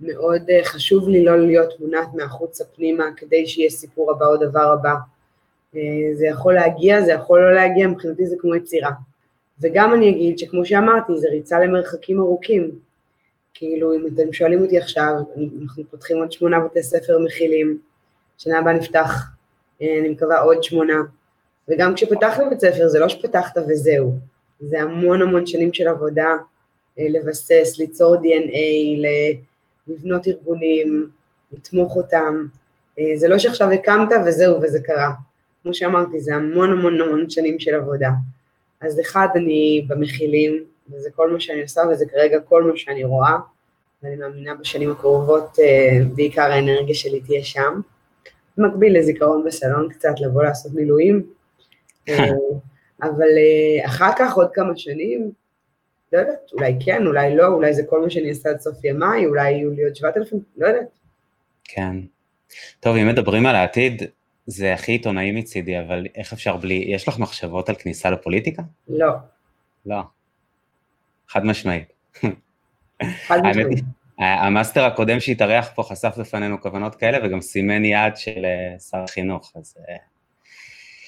מאוד 0.00 0.42
חשוב 0.64 1.08
לי 1.08 1.24
לא 1.24 1.38
להיות 1.46 1.80
מונעת 1.80 2.08
מהחוצה 2.14 2.64
פנימה 2.64 3.04
כדי 3.16 3.46
שיהיה 3.46 3.70
סיפור 3.70 4.10
הבא 4.10 4.26
או 4.26 4.36
דבר 4.36 4.72
הבא. 4.72 4.94
זה 6.14 6.26
יכול 6.26 6.54
להגיע, 6.54 7.02
זה 7.02 7.12
יכול 7.12 7.40
לא 7.40 7.54
להגיע, 7.54 7.86
מבחינתי 7.86 8.26
זה 8.26 8.36
כמו 8.38 8.54
יצירה. 8.54 8.90
וגם 9.60 9.94
אני 9.94 10.10
אגיד 10.10 10.38
שכמו 10.38 10.64
שאמרתי, 10.64 11.12
זה 11.16 11.28
ריצה 11.28 11.60
למרחקים 11.60 12.20
ארוכים. 12.20 12.70
כאילו, 13.54 13.94
אם 13.94 14.06
אתם 14.06 14.32
שואלים 14.32 14.62
אותי 14.62 14.78
עכשיו, 14.78 15.14
אנחנו 15.62 15.84
פותחים 15.90 16.16
עוד 16.16 16.32
שמונה 16.32 16.60
בתי 16.60 16.82
ספר 16.82 17.18
מכילים, 17.18 17.78
שנה 18.38 18.58
הבאה 18.58 18.72
נפתח, 18.72 19.26
אה, 19.82 19.98
אני 20.00 20.08
מקווה, 20.08 20.40
עוד 20.40 20.62
שמונה. 20.62 21.02
וגם 21.68 21.94
כשפתחנו 21.94 22.50
בית 22.50 22.60
ספר, 22.60 22.88
זה 22.88 22.98
לא 22.98 23.08
שפתחת 23.08 23.58
וזהו, 23.68 24.12
זה 24.60 24.80
המון 24.80 25.22
המון 25.22 25.46
שנים 25.46 25.72
של 25.72 25.88
עבודה, 25.88 26.36
אה, 26.98 27.06
לבסס, 27.08 27.78
ליצור 27.78 28.16
DNA, 28.16 29.00
לבנות 29.88 30.28
ארגונים, 30.28 31.10
לתמוך 31.52 31.96
אותם. 31.96 32.46
אה, 32.98 33.12
זה 33.16 33.28
לא 33.28 33.38
שעכשיו 33.38 33.70
הקמת 33.70 34.08
וזהו 34.26 34.62
וזה 34.62 34.80
קרה. 34.80 35.12
כמו 35.62 35.74
שאמרתי, 35.74 36.20
זה 36.20 36.34
המון 36.34 36.72
המון 36.72 37.00
המון 37.00 37.30
שנים 37.30 37.58
של 37.58 37.74
עבודה. 37.74 38.10
אז 38.80 39.00
אחד, 39.00 39.28
אני 39.34 39.86
במכילים, 39.88 40.64
וזה 40.90 41.10
כל 41.10 41.32
מה 41.32 41.40
שאני 41.40 41.62
עושה, 41.62 41.80
וזה 41.90 42.06
כרגע 42.06 42.40
כל 42.40 42.64
מה 42.64 42.76
שאני 42.76 43.04
רואה, 43.04 43.36
ואני 44.02 44.16
מאמינה 44.16 44.54
בשנים 44.54 44.90
הקרובות, 44.90 45.58
אה, 45.58 45.98
בעיקר 46.14 46.42
האנרגיה 46.42 46.94
שלי 46.94 47.20
תהיה 47.20 47.44
שם. 47.44 47.80
במקביל 48.56 48.98
לזיכרון 48.98 49.44
בסלון 49.44 49.88
קצת, 49.88 50.14
לבוא 50.20 50.42
לעשות 50.42 50.72
מילואים, 50.74 51.26
אה, 52.08 52.28
אבל 53.02 53.28
אחר 53.86 54.10
כך, 54.18 54.34
עוד 54.34 54.48
כמה 54.52 54.76
שנים, 54.76 55.30
לא 56.16 56.20
יודעת, 56.20 56.52
אולי 56.52 56.76
כן, 56.84 57.06
אולי 57.06 57.36
לא, 57.36 57.46
אולי 57.46 57.74
זה 57.74 57.82
כל 57.88 58.02
מה 58.02 58.10
שאני 58.10 58.28
אעשה 58.28 58.50
עד 58.50 58.60
סוף 58.60 58.84
ימיי, 58.84 59.26
אולי 59.26 59.50
יהיו 59.50 59.70
לי 59.70 59.84
עוד 59.84 59.96
7,000, 59.96 60.38
לא 60.56 60.66
יודעת. 60.66 60.86
כן. 61.64 61.96
טוב, 62.80 62.96
אם 62.96 63.08
מדברים 63.08 63.46
על 63.46 63.56
העתיד, 63.56 64.02
זה 64.46 64.74
הכי 64.74 64.92
עיתונאי 64.92 65.32
מצידי, 65.32 65.80
אבל 65.80 66.06
איך 66.14 66.32
אפשר 66.32 66.56
בלי, 66.56 66.84
יש 66.88 67.08
לך 67.08 67.18
מחשבות 67.18 67.68
על 67.68 67.74
כניסה 67.74 68.10
לפוליטיקה? 68.10 68.62
לא. 68.88 69.10
לא. 69.86 70.00
חד 71.28 71.44
משמעית. 71.44 71.92
חד 73.26 73.40
משמעית. 73.44 73.84
המאסטר 74.18 74.84
הקודם 74.84 75.20
שהתארח 75.20 75.70
פה 75.74 75.82
חשף 75.82 76.14
בפנינו 76.18 76.60
כוונות 76.60 76.94
כאלה 76.94 77.26
וגם 77.26 77.40
סימן 77.40 77.84
יעד 77.84 78.16
של 78.16 78.44
אה, 78.44 78.78
שר 78.78 78.98
החינוך, 78.98 79.52
אז... 79.56 79.76
אה, 79.88 79.96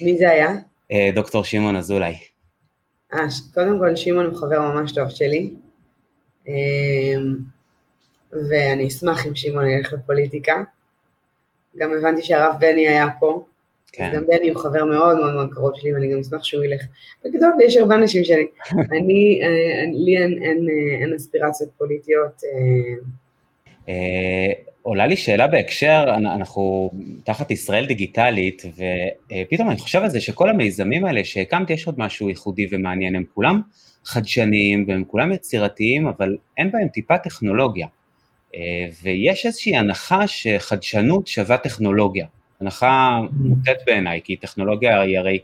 מי 0.00 0.18
זה 0.18 0.30
היה? 0.30 0.48
אה, 0.92 1.10
דוקטור 1.14 1.44
שמעון 1.44 1.76
אזולאי. 1.76 2.16
אה, 3.14 3.26
קודם 3.54 3.78
כל 3.78 3.96
שמעון 3.96 4.26
הוא 4.26 4.36
חבר 4.36 4.60
ממש 4.60 4.92
טוב 4.92 5.08
שלי, 5.08 5.50
ואני 8.32 8.88
אשמח 8.88 9.26
אם 9.26 9.34
שמעון 9.34 9.68
ילך 9.68 9.92
לפוליטיקה. 9.92 10.62
גם 11.76 11.92
הבנתי 11.92 12.22
שהרב 12.22 12.56
בני 12.60 12.88
היה 12.88 13.06
פה, 13.20 13.44
כן. 13.92 14.10
גם 14.14 14.26
בני 14.26 14.50
הוא 14.50 14.62
חבר 14.62 14.84
מאוד 14.84 15.18
מאוד 15.18 15.34
מאוד 15.34 15.48
קרוב 15.52 15.72
שלי, 15.74 15.94
ואני 15.94 16.12
גם 16.12 16.18
אשמח 16.18 16.44
שהוא 16.44 16.64
ילך. 16.64 16.82
בגדול, 17.24 17.50
יש 17.64 17.76
הרבה 17.76 17.94
אנשים 17.94 18.24
שלי. 18.24 18.46
אני, 18.98 19.40
אה, 19.42 19.84
לי 19.92 20.16
אין, 20.16 20.42
אין, 20.42 20.66
אה, 20.70 21.02
אין 21.02 21.14
אספירציות 21.14 21.70
פוליטיות. 21.78 22.42
אה. 22.44 22.94
עולה 24.82 25.06
לי 25.06 25.16
שאלה 25.16 25.46
בהקשר, 25.46 26.04
אנחנו 26.16 26.90
תחת 27.24 27.50
ישראל 27.50 27.86
דיגיטלית, 27.86 28.62
ופתאום 28.66 29.70
אני 29.70 29.78
חושב 29.78 30.02
על 30.02 30.08
זה 30.08 30.20
שכל 30.20 30.50
המיזמים 30.50 31.04
האלה 31.04 31.24
שהקמתי, 31.24 31.72
יש 31.72 31.86
עוד 31.86 31.98
משהו 31.98 32.28
ייחודי 32.28 32.66
ומעניין, 32.70 33.14
הם 33.14 33.24
כולם 33.34 33.60
חדשניים 34.04 34.84
והם 34.88 35.04
כולם 35.04 35.32
יצירתיים, 35.32 36.06
אבל 36.06 36.36
אין 36.58 36.70
בהם 36.70 36.88
טיפה 36.88 37.18
טכנולוגיה. 37.18 37.86
אה, 38.54 38.60
ויש 39.02 39.46
איזושהי 39.46 39.76
הנחה 39.76 40.26
שחדשנות 40.26 41.26
שווה 41.26 41.56
טכנולוגיה. 41.56 42.26
הנחה 42.60 43.20
מוטעת 43.32 43.78
בעיניי, 43.86 44.20
כי 44.24 44.36
טכנולוגיה 44.36 45.00
היא 45.00 45.18
הרי 45.18 45.38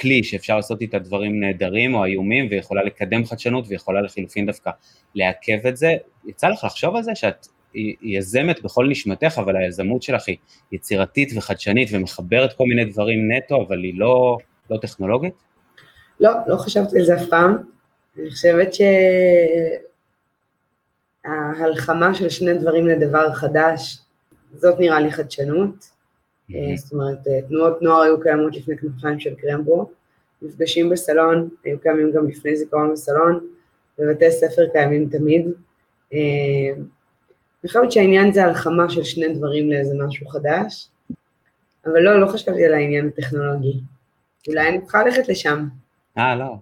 כלי 0.00 0.24
שאפשר 0.24 0.56
לעשות 0.56 0.80
איתה 0.80 0.98
דברים 0.98 1.40
נהדרים 1.40 1.94
או 1.94 2.04
איומים, 2.04 2.46
ויכולה 2.50 2.82
לקדם 2.84 3.24
חדשנות 3.24 3.64
ויכולה 3.68 4.00
לחילופין 4.00 4.46
דווקא 4.46 4.70
לעכב 5.14 5.66
את 5.68 5.76
זה. 5.76 5.96
יצא 6.26 6.48
לך 6.48 6.64
לחשוב 6.64 6.96
על 6.96 7.02
זה 7.02 7.14
שאת 7.14 7.46
יזמת 8.02 8.62
בכל 8.62 8.88
נשמתך, 8.88 9.38
אבל 9.38 9.56
היזמות 9.56 10.02
שלך 10.02 10.22
היא 10.26 10.36
יצירתית 10.72 11.32
וחדשנית 11.36 11.88
ומחברת 11.92 12.52
כל 12.52 12.64
מיני 12.64 12.84
דברים 12.84 13.32
נטו, 13.32 13.64
אבל 13.68 13.78
היא 13.78 13.98
לא, 13.98 14.38
לא 14.70 14.76
טכנולוגית? 14.76 15.34
לא, 16.20 16.30
לא 16.46 16.56
חשבתי 16.56 16.98
על 16.98 17.04
זה 17.04 17.16
אף 17.16 17.28
פעם. 17.30 17.56
אני 18.18 18.30
חושבת 18.30 18.74
ש... 18.74 18.80
ההלחמה 21.24 22.14
של 22.14 22.28
שני 22.28 22.54
דברים 22.54 22.86
לדבר 22.86 23.32
חדש, 23.32 23.98
זאת 24.54 24.80
נראה 24.80 25.00
לי 25.00 25.12
חדשנות. 25.12 25.90
זאת 26.76 26.92
אומרת, 26.92 27.18
תנועות 27.48 27.82
נוער 27.82 28.00
היו 28.00 28.20
קיימות 28.20 28.56
לפני 28.56 28.78
כנפיים 28.78 29.20
של 29.20 29.34
קרמבו, 29.34 29.90
מפגשים 30.42 30.90
בסלון 30.90 31.48
היו 31.64 31.80
קיימים 31.80 32.12
גם 32.12 32.28
לפני 32.28 32.56
זיכרון 32.56 32.92
בסלון, 32.92 33.46
בבתי 33.98 34.30
ספר 34.30 34.62
קיימים 34.72 35.08
תמיד. 35.08 35.46
אה, 37.60 37.64
אני 37.64 37.68
חושבת 37.68 37.92
שהעניין 37.92 38.32
זה 38.32 38.44
הלחמה 38.44 38.90
של 38.90 39.04
שני 39.04 39.34
דברים 39.34 39.70
לאיזה 39.70 39.94
משהו 40.06 40.28
חדש, 40.28 40.88
אבל 41.86 42.00
לא, 42.00 42.20
לא 42.20 42.26
חשבתי 42.26 42.64
על 42.64 42.74
העניין 42.74 43.08
הטכנולוגי. 43.08 43.80
אולי 44.48 44.68
אני 44.68 44.80
צריכה 44.80 45.04
ללכת 45.04 45.28
לשם. 45.28 45.68
אה, 46.18 46.36
לא. 46.36 46.56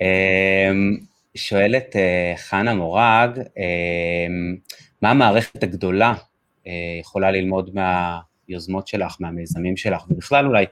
אמ, 0.00 0.96
שואלת 1.34 1.96
uh, 1.96 2.38
חנה 2.38 2.74
מורג, 2.74 3.38
uh, 3.38 4.62
מה 5.02 5.10
המערכת 5.10 5.62
הגדולה 5.62 6.14
uh, 6.14 6.68
יכולה 7.00 7.30
ללמוד 7.30 7.70
מהיוזמות 7.74 8.88
שלך, 8.88 9.16
מהמיזמים 9.20 9.76
שלך, 9.76 10.04
ובכלל 10.10 10.46
אולי, 10.46 10.64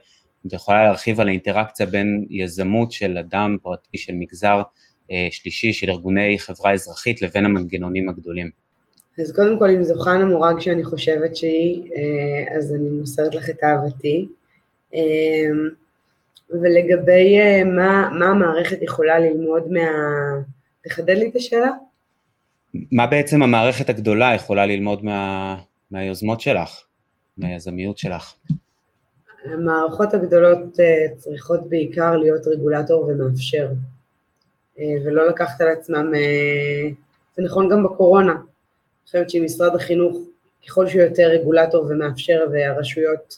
את 0.47 0.53
יכולה 0.53 0.83
להרחיב 0.83 1.19
על 1.19 1.27
האינטראקציה 1.27 1.85
בין 1.85 2.25
יזמות 2.29 2.91
של 2.91 3.17
אדם 3.17 3.57
פרטי, 3.61 3.97
של 3.97 4.13
מגזר 4.15 4.61
uh, 4.61 5.11
שלישי, 5.31 5.73
של 5.73 5.89
ארגוני 5.89 6.39
חברה 6.39 6.73
אזרחית, 6.73 7.21
לבין 7.21 7.45
המנגנונים 7.45 8.09
הגדולים. 8.09 8.60
אז 9.19 9.35
קודם 9.35 9.59
כל, 9.59 9.69
אם 9.69 9.83
זו 9.83 9.99
חנה 9.99 10.25
מורג 10.25 10.59
שאני 10.59 10.83
חושבת 10.83 11.35
שהיא, 11.35 11.91
uh, 11.91 12.57
אז 12.57 12.73
אני 12.73 12.89
מוסרת 12.89 13.35
לך 13.35 13.49
את 13.49 13.63
אהבתי. 13.63 14.27
Uh, 14.93 14.97
ולגבי 16.49 17.39
uh, 17.39 17.63
מה, 17.65 18.09
מה 18.19 18.25
המערכת 18.25 18.81
יכולה 18.81 19.19
ללמוד 19.19 19.71
מה... 19.71 19.81
תחדד 20.83 21.17
לי 21.17 21.29
את 21.29 21.35
השאלה. 21.35 21.69
מה 22.91 23.07
בעצם 23.07 23.43
המערכת 23.43 23.89
הגדולה 23.89 24.35
יכולה 24.35 24.65
ללמוד 24.65 25.05
מה, 25.05 25.55
מהיוזמות 25.91 26.41
שלך, 26.41 26.83
מהיזמיות 27.37 27.97
שלך? 27.97 28.33
המערכות 29.45 30.13
הגדולות 30.13 30.59
צריכות 31.17 31.69
בעיקר 31.69 32.15
להיות 32.15 32.47
רגולטור 32.47 33.05
ומאפשר, 33.07 33.67
ולא 35.05 35.27
לקחת 35.27 35.61
על 35.61 35.67
עצמם, 35.67 36.11
זה 37.35 37.43
נכון 37.43 37.69
גם 37.69 37.83
בקורונה, 37.83 38.35
חושבת 39.05 39.29
שאם 39.29 39.43
משרד 39.45 39.75
החינוך, 39.75 40.17
ככל 40.67 40.87
שהוא 40.87 41.01
יותר 41.01 41.27
רגולטור 41.27 41.85
ומאפשר 41.89 42.45
והרשויות 42.51 43.37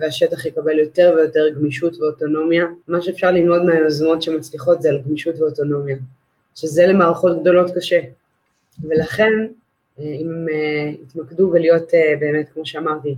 והשטח 0.00 0.46
יקבל 0.46 0.78
יותר 0.78 1.14
ויותר 1.16 1.48
גמישות 1.54 1.96
ואוטונומיה. 2.00 2.64
מה 2.88 3.02
שאפשר 3.02 3.30
ללמוד 3.30 3.64
מהיוזמות 3.64 4.22
שמצליחות 4.22 4.82
זה 4.82 4.88
על 4.88 5.02
גמישות 5.06 5.40
ואוטונומיה, 5.40 5.96
שזה 6.54 6.86
למערכות 6.86 7.40
גדולות 7.40 7.70
קשה. 7.76 8.00
ולכן, 8.82 9.32
אה, 9.98 10.04
אם 10.04 10.30
הם 10.30 10.48
אה, 10.48 10.92
יתמקדו 11.02 11.50
ולהיות 11.52 11.94
אה, 11.94 12.14
באמת, 12.20 12.48
כמו 12.48 12.66
שאמרתי, 12.66 13.14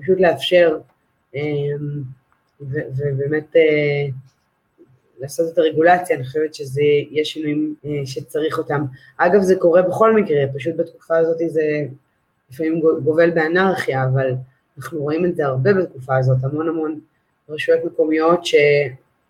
פשוט 0.00 0.20
לאפשר 0.20 0.78
ובאמת 2.60 3.56
לעשות 5.20 5.52
את 5.52 5.58
הרגולציה, 5.58 6.16
אני 6.16 6.24
חושבת 6.24 6.54
שזה, 6.54 6.82
יש 7.10 7.32
שינויים 7.32 7.74
שצריך 8.04 8.58
אותם. 8.58 8.84
אגב, 9.16 9.40
זה 9.40 9.56
קורה 9.56 9.82
בכל 9.82 10.14
מקרה, 10.14 10.38
פשוט 10.54 10.74
בתקופה 10.76 11.16
הזאת 11.16 11.36
זה 11.46 11.62
לפעמים 12.50 12.80
גובל 13.04 13.30
באנרכיה, 13.30 14.04
אבל 14.04 14.32
אנחנו 14.78 15.00
רואים 15.00 15.24
את 15.24 15.36
זה 15.36 15.46
הרבה 15.46 15.72
בתקופה 15.72 16.16
הזאת, 16.16 16.36
המון 16.42 16.68
המון 16.68 17.00
רשויות 17.48 17.84
מקומיות 17.84 18.46
ש, 18.46 18.54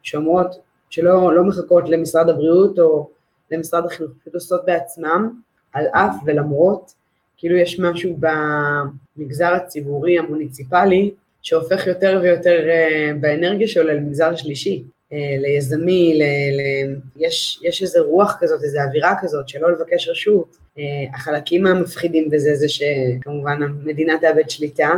שאומרות 0.03 0.57
שלא 0.91 1.35
לא 1.35 1.45
מחכות 1.45 1.89
למשרד 1.89 2.29
הבריאות 2.29 2.79
או 2.79 3.11
למשרד 3.51 3.85
החינוך, 3.87 4.13
פשוט 4.21 4.35
עושות 4.35 4.65
בעצמם, 4.67 5.41
על 5.73 5.87
אף 5.87 6.15
ולמרות, 6.27 6.95
כאילו 7.37 7.57
יש 7.57 7.81
משהו 7.81 8.19
במגזר 9.17 9.55
הציבורי 9.55 10.19
המוניציפלי 10.19 11.11
שהופך 11.43 11.87
יותר 11.87 12.21
ויותר 12.23 12.69
אה, 12.69 13.11
באנרגיה 13.21 13.69
שלו 13.69 13.85
למגזר 13.85 14.37
שלישי, 14.37 14.83
אה, 14.83 14.89
ליזמי, 15.39 16.15
ל, 16.15 16.23
ל, 16.23 16.95
יש, 17.17 17.61
יש 17.63 17.83
איזה 17.83 18.01
רוח 18.01 18.37
כזאת, 18.41 18.63
איזו 18.63 18.79
אווירה 18.81 19.15
כזאת 19.21 19.49
שלא 19.49 19.73
לבקש 19.73 20.09
רשות. 20.09 20.57
אה, 20.79 20.85
החלקים 21.15 21.67
המפחידים 21.67 22.31
בזה 22.31 22.55
זה 22.55 22.69
שכמובן 22.69 23.63
המדינה 23.63 24.13
תאבד 24.21 24.51
שליטה, 24.51 24.91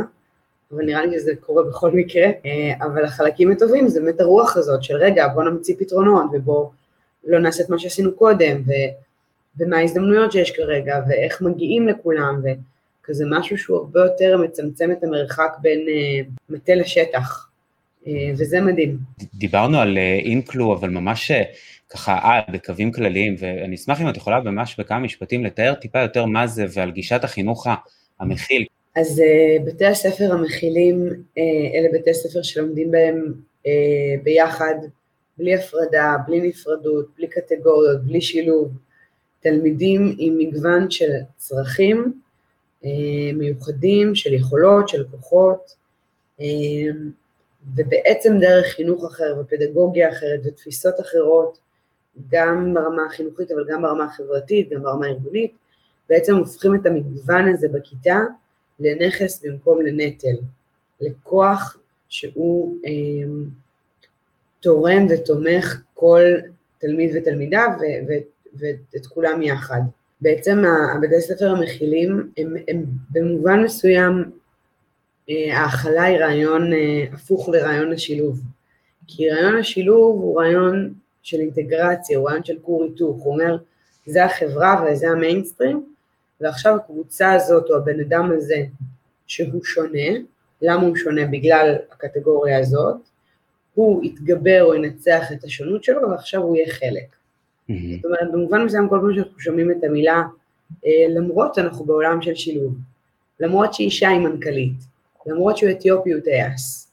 אבל 0.73 0.85
נראה 0.85 1.07
לי 1.07 1.19
שזה 1.19 1.33
קורה 1.41 1.63
בכל 1.63 1.91
מקרה, 1.91 2.25
אה, 2.25 2.87
אבל 2.87 3.05
החלקים 3.05 3.51
הטובים 3.51 3.89
זה 3.89 4.01
באמת 4.01 4.21
הרוח 4.21 4.57
הזאת 4.57 4.83
של 4.83 4.97
רגע 4.97 5.29
בוא 5.29 5.45
נמציא 5.45 5.75
פתרונות 5.79 6.25
ובוא 6.33 6.67
לא 7.25 7.39
נעשה 7.39 7.65
את 7.65 7.71
מה 7.71 7.79
שעשינו 7.79 8.13
קודם 8.13 8.63
ו, 8.67 8.73
ומה 9.59 9.79
ההזדמנויות 9.79 10.33
שיש 10.33 10.51
כרגע 10.51 11.01
ואיך 11.09 11.43
מגיעים 11.43 11.89
לכולם 11.89 12.43
וכזה 13.03 13.25
משהו 13.31 13.59
שהוא 13.59 13.77
הרבה 13.77 14.01
יותר 14.01 14.37
מצמצם 14.37 14.93
את 14.93 15.05
המרחק 15.05 15.57
בין 15.61 15.87
מטה 16.49 16.75
לשטח 16.75 17.46
וזה 18.39 18.61
מדהים. 18.61 18.99
דיברנו 19.35 19.79
על 19.79 19.99
אינקלו 20.25 20.75
אבל 20.75 20.91
ממש 20.91 21.33
ככה 21.91 22.19
על 22.23 22.41
בקווים 22.53 22.93
כלליים 22.93 23.37
ואני 23.39 23.75
אשמח 23.75 24.01
אם 24.01 24.09
את 24.09 24.17
יכולה 24.17 24.41
ממש 24.41 24.77
בכמה 24.79 24.99
משפטים 24.99 25.45
לתאר 25.45 25.75
טיפה 25.75 25.99
יותר 26.01 26.25
מה 26.25 26.47
זה 26.47 26.67
ועל 26.75 26.91
גישת 26.91 27.25
החינוך 27.25 27.67
המכיל, 28.21 28.65
אז 28.97 29.23
בתי 29.67 29.87
הספר 29.87 30.33
המכילים, 30.33 31.09
אלה 31.75 31.89
בתי 31.95 32.15
ספר 32.15 32.43
שלומדים 32.43 32.91
בהם 32.91 33.33
ביחד, 34.23 34.75
בלי 35.39 35.55
הפרדה, 35.55 36.17
בלי 36.27 36.41
נפרדות, 36.41 37.07
בלי 37.17 37.27
קטגוריות, 37.27 38.05
בלי 38.05 38.21
שילוב. 38.21 38.73
תלמידים 39.41 40.15
עם 40.19 40.39
מגוון 40.39 40.91
של 40.91 41.11
צרכים 41.37 42.21
אה, 42.85 42.91
מיוחדים, 43.35 44.15
של 44.15 44.35
יכולות, 44.35 44.89
של 44.89 45.05
כוחות, 45.11 45.75
אה, 46.41 46.47
ובעצם 47.75 48.39
דרך 48.41 48.67
חינוך 48.67 49.05
אחר 49.05 49.37
ופדגוגיה 49.41 50.11
אחרת 50.11 50.41
ותפיסות 50.45 51.01
אחרות, 51.01 51.59
גם 52.31 52.75
ברמה 52.75 53.07
החינוכית 53.07 53.51
אבל 53.51 53.65
גם 53.69 53.83
ברמה 53.83 54.05
החברתית, 54.05 54.71
גם 54.71 54.83
ברמה 54.83 55.07
הארגונית, 55.07 55.53
בעצם 56.09 56.37
הופכים 56.37 56.75
את 56.75 56.87
המגוון 56.87 57.49
הזה 57.49 57.69
בכיתה 57.69 58.19
לנכס 58.81 59.45
במקום 59.45 59.83
לנטל, 59.83 60.37
לכוח 61.01 61.79
שהוא 62.09 62.77
אה, 62.87 63.29
תורם 64.61 65.07
ותומך 65.11 65.83
כל 65.95 66.23
תלמיד 66.79 67.11
ותלמידה 67.17 67.67
ו- 67.81 68.09
ו- 68.09 68.67
ואת 68.93 69.07
כולם 69.07 69.43
יחד. 69.43 69.81
בעצם 70.21 70.63
הבתי 70.97 71.21
ספר 71.21 71.51
המכילים 71.51 72.31
הם, 72.37 72.55
הם 72.69 72.85
במובן 73.11 73.63
מסוים 73.65 74.31
ההכלה 75.29 76.03
היא 76.03 76.19
רעיון 76.19 76.73
אה, 76.73 77.05
הפוך 77.13 77.49
לרעיון 77.49 77.93
השילוב. 77.93 78.41
כי 79.07 79.31
רעיון 79.31 79.57
השילוב 79.57 80.21
הוא 80.21 80.41
רעיון 80.41 80.95
של 81.23 81.37
אינטגרציה, 81.41 82.19
הוא 82.19 82.29
רעיון 82.29 82.45
של 82.45 82.59
כור 82.63 82.85
היתוך, 82.85 83.23
הוא 83.23 83.35
אומר 83.35 83.57
זה 84.07 84.25
החברה 84.25 84.85
וזה 84.87 85.11
המיינסטרים, 85.11 85.87
ועכשיו 86.41 86.77
הקבוצה 86.77 87.33
הזאת 87.33 87.71
או 87.71 87.77
הבן 87.77 88.01
אדם 88.01 88.33
הזה 88.37 88.65
שהוא 89.27 89.65
שונה, 89.65 90.09
למה 90.63 90.83
הוא 90.83 90.97
שונה? 90.97 91.27
בגלל 91.27 91.75
הקטגוריה 91.93 92.59
הזאת, 92.59 92.97
הוא 93.75 94.05
יתגבר 94.05 94.65
או 94.65 94.75
ינצח 94.75 95.33
את 95.33 95.45
השונות 95.45 95.85
שלו 95.85 96.11
ועכשיו 96.11 96.43
הוא 96.43 96.57
יהיה 96.57 96.73
חלק. 96.75 97.05
Mm-hmm. 97.71 97.73
זאת 97.97 98.05
אומרת, 98.05 98.33
במובן 98.33 98.65
מסוים 98.65 98.89
כל 98.89 98.99
פעם 99.01 99.15
שאנחנו 99.15 99.41
שומעים 99.41 99.71
את 99.71 99.85
המילה, 99.85 100.23
אה, 100.87 100.91
למרות 101.09 101.59
אנחנו 101.59 101.85
בעולם 101.85 102.23
של 102.23 102.35
שילוב, 102.35 102.75
למרות 103.41 103.75
שאישה 103.75 104.09
היא 104.09 104.21
מנכ"לית, 104.21 104.96
למרות 105.27 105.57
שהוא 105.57 105.71
אתיופי 105.71 106.13
הוא 106.13 106.21
טייס, 106.21 106.93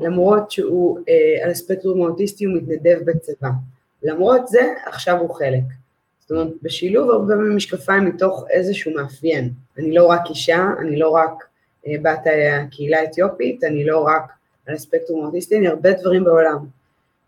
למרות 0.00 0.50
שהוא 0.50 0.98
אה, 1.08 1.44
על 1.44 1.50
הספקטרום 1.50 2.02
האוטיסטי 2.02 2.44
הוא 2.44 2.54
מתנדב 2.54 2.98
בצבא, 3.04 3.48
למרות 4.02 4.48
זה 4.48 4.74
עכשיו 4.86 5.18
הוא 5.18 5.34
חלק. 5.34 5.62
זאת 6.20 6.30
אומרת, 6.30 6.52
בשילוב 6.62 7.10
הרבה 7.10 7.34
משקפיים 7.34 8.04
מתוך 8.04 8.44
איזשהו 8.50 8.92
מאפיין. 8.94 9.50
אני 9.78 9.94
לא 9.94 10.06
רק 10.06 10.20
אישה, 10.30 10.66
אני 10.80 10.96
לא 10.98 11.10
רק 11.10 11.44
אה, 11.86 11.94
בת 12.02 12.20
הקהילה 12.66 13.00
האתיופית, 13.00 13.64
אני 13.64 13.84
לא 13.84 13.98
רק 14.06 14.22
על 14.66 14.74
הספקטרום 14.74 15.24
האוטיסטי, 15.24 15.58
אני 15.58 15.68
הרבה 15.68 15.92
דברים 15.92 16.24
בעולם. 16.24 16.66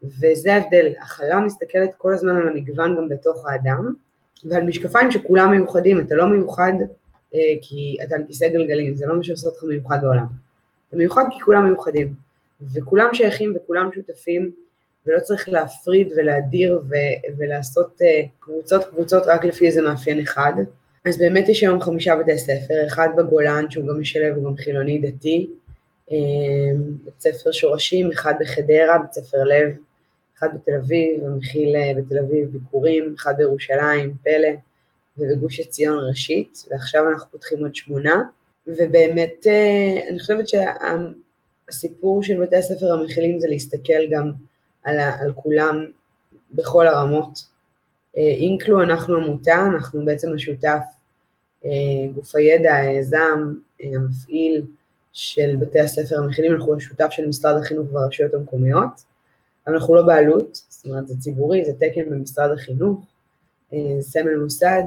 וזה 0.03 0.55
ההבדל, 0.55 0.93
החלה 1.01 1.41
מסתכלת 1.41 1.95
כל 1.99 2.15
הזמן 2.15 2.37
על 2.37 2.49
המגוון 2.49 2.97
גם 2.97 3.09
בתוך 3.09 3.47
האדם, 3.47 3.95
ועל 4.45 4.63
משקפיים 4.63 5.11
שכולם 5.11 5.51
מיוחדים, 5.51 6.01
אתה 6.01 6.15
לא 6.15 6.27
מיוחד 6.27 6.73
כי 7.62 7.97
אתה 8.05 8.14
על 8.14 8.23
כיסא 8.27 8.49
גלגלים, 8.49 8.94
זה 8.94 9.07
לא 9.07 9.16
מה 9.16 9.25
שעושה 9.25 9.49
אותך 9.49 9.64
מיוחד 9.64 9.99
בעולם. 10.03 10.27
אתה 10.88 10.97
מיוחד 10.97 11.25
כי 11.31 11.40
כולם 11.40 11.66
מיוחדים, 11.66 12.14
וכולם 12.75 13.09
שייכים 13.12 13.53
וכולם 13.57 13.90
שותפים, 13.94 14.51
ולא 15.07 15.20
צריך 15.20 15.49
להפריד 15.49 16.12
ולהדיר 16.16 16.83
ו- 16.90 17.37
ולעשות 17.38 18.03
אה, 18.03 18.23
קבוצות 18.40 18.85
קבוצות 18.85 19.23
רק 19.27 19.44
לפי 19.44 19.66
איזה 19.66 19.83
מאפיין 19.83 20.20
אחד. 20.20 20.53
אז 21.05 21.18
באמת 21.18 21.49
יש 21.49 21.62
היום 21.62 21.81
חמישה 21.81 22.16
בתי 22.16 22.38
ספר, 22.38 22.87
אחד 22.87 23.09
בגולן 23.16 23.70
שהוא 23.70 23.88
גם 23.88 24.01
משלב, 24.01 24.37
הוא 24.37 24.44
גם 24.44 24.57
חילוני 24.57 24.99
דתי, 24.99 25.51
אה, 26.12 26.16
בית 27.05 27.20
ספר 27.20 27.53
שורשים, 27.53 28.11
אחד 28.12 28.35
בחדרה, 28.40 28.99
בית 28.99 29.12
ספר 29.12 29.44
לב, 29.44 29.77
אחד 30.38 30.49
בתל 30.55 30.73
אביב, 30.75 31.23
ומכיל 31.23 31.77
אה, 31.77 31.92
בתל 31.97 32.18
אביב 32.18 32.49
ביקורים, 32.53 33.14
אחד 33.18 33.35
בירושלים, 33.37 34.14
פלא, 34.23 34.49
ובגוש 35.18 35.61
עציון 35.61 35.98
ראשית, 36.09 36.64
ועכשיו 36.70 37.11
אנחנו 37.11 37.31
פותחים 37.31 37.59
עוד 37.59 37.74
שמונה, 37.74 38.22
ובאמת 38.66 39.46
אני 40.11 40.18
חושבת 40.18 40.44
שהסיפור 40.48 42.22
של 42.22 42.40
בתי 42.42 42.57
הספר 42.57 42.92
המכילים 42.92 43.40
זה 43.40 43.48
להסתכל 43.48 44.07
גם 44.11 44.33
על, 44.83 44.98
על 45.00 45.33
כולם 45.33 45.85
בכל 46.55 46.87
הרמות. 46.87 47.55
אה, 48.16 48.22
אינקלו 48.22 48.83
אנחנו 48.83 49.16
עמותה, 49.16 49.66
אנחנו 49.74 50.05
בעצם 50.05 50.35
השותף, 50.35 50.83
אה, 51.64 51.70
גוף 52.14 52.35
הידע, 52.35 52.74
היזם, 52.74 53.55
אה, 53.83 53.88
המפעיל 53.94 54.66
של 55.12 55.57
בתי 55.61 55.81
הספר 55.81 56.18
המכינים, 56.18 56.53
אנחנו 56.53 56.77
השותף 56.77 57.07
של 57.11 57.29
משרד 57.29 57.57
החינוך 57.57 57.92
והרשויות 57.92 58.35
המקומיות, 58.35 59.05
אבל 59.66 59.74
אנחנו 59.74 59.94
לא 59.94 60.03
בעלות, 60.03 60.61
זאת 60.68 60.87
אומרת 60.87 61.09
זה 61.09 61.14
ציבורי, 61.18 61.64
זה 61.64 61.72
תקן 61.72 62.11
במשרד 62.11 62.50
החינוך, 62.50 63.05
סמל 64.00 64.37
מוסד, 64.42 64.83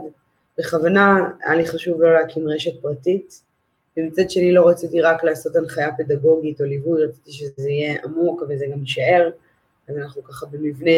בכוונה 0.58 1.30
היה 1.44 1.56
לי 1.56 1.68
חשוב 1.68 2.02
לא 2.02 2.14
להקים 2.14 2.48
רשת 2.48 2.82
פרטית, 2.82 3.42
ומצד 3.98 4.30
שני 4.30 4.52
לא 4.52 4.68
רציתי 4.68 5.02
רק 5.02 5.24
לעשות 5.24 5.56
הנחיה 5.56 5.90
פדגוגית 5.98 6.62
או 6.62 6.66
ליווי, 6.66 7.04
רציתי 7.04 7.32
שזה 7.32 7.70
יהיה 7.70 7.98
עמוק 8.04 8.44
וזה 8.50 8.66
גם 8.72 8.80
יישאר, 8.80 9.30
אז 9.88 9.98
אנחנו 9.98 10.24
ככה 10.24 10.46
במבנה 10.46 10.92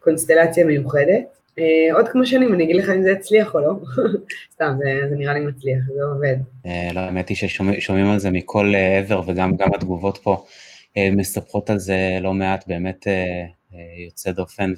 קונסטלציה 0.00 0.64
מיוחדת. 0.64 1.36
אה, 1.58 1.94
עוד 1.94 2.08
כמה 2.08 2.26
שנים, 2.26 2.54
אני 2.54 2.64
אגיד 2.64 2.76
לך 2.76 2.88
אם 2.88 3.02
זה 3.02 3.10
יצליח 3.10 3.54
או 3.54 3.60
לא, 3.60 3.72
סתם, 4.54 4.76
זה, 4.78 5.08
זה 5.08 5.16
נראה 5.16 5.34
לי 5.34 5.40
מצליח, 5.40 5.78
זה 5.94 6.02
עובד. 6.02 6.36
אה, 6.66 6.88
לא, 6.94 7.00
האמת 7.00 7.28
היא 7.28 7.36
ששומעים 7.36 8.10
על 8.10 8.18
זה 8.18 8.30
מכל 8.30 8.72
אה, 8.74 8.98
עבר, 8.98 9.22
וגם 9.26 9.54
התגובות 9.74 10.18
פה 10.18 10.44
מספחות 11.12 11.70
על 11.70 11.78
זה 11.78 12.18
לא 12.20 12.34
מעט, 12.34 12.64
באמת 12.66 13.06
יוצא 14.06 14.30
דופן, 14.30 14.72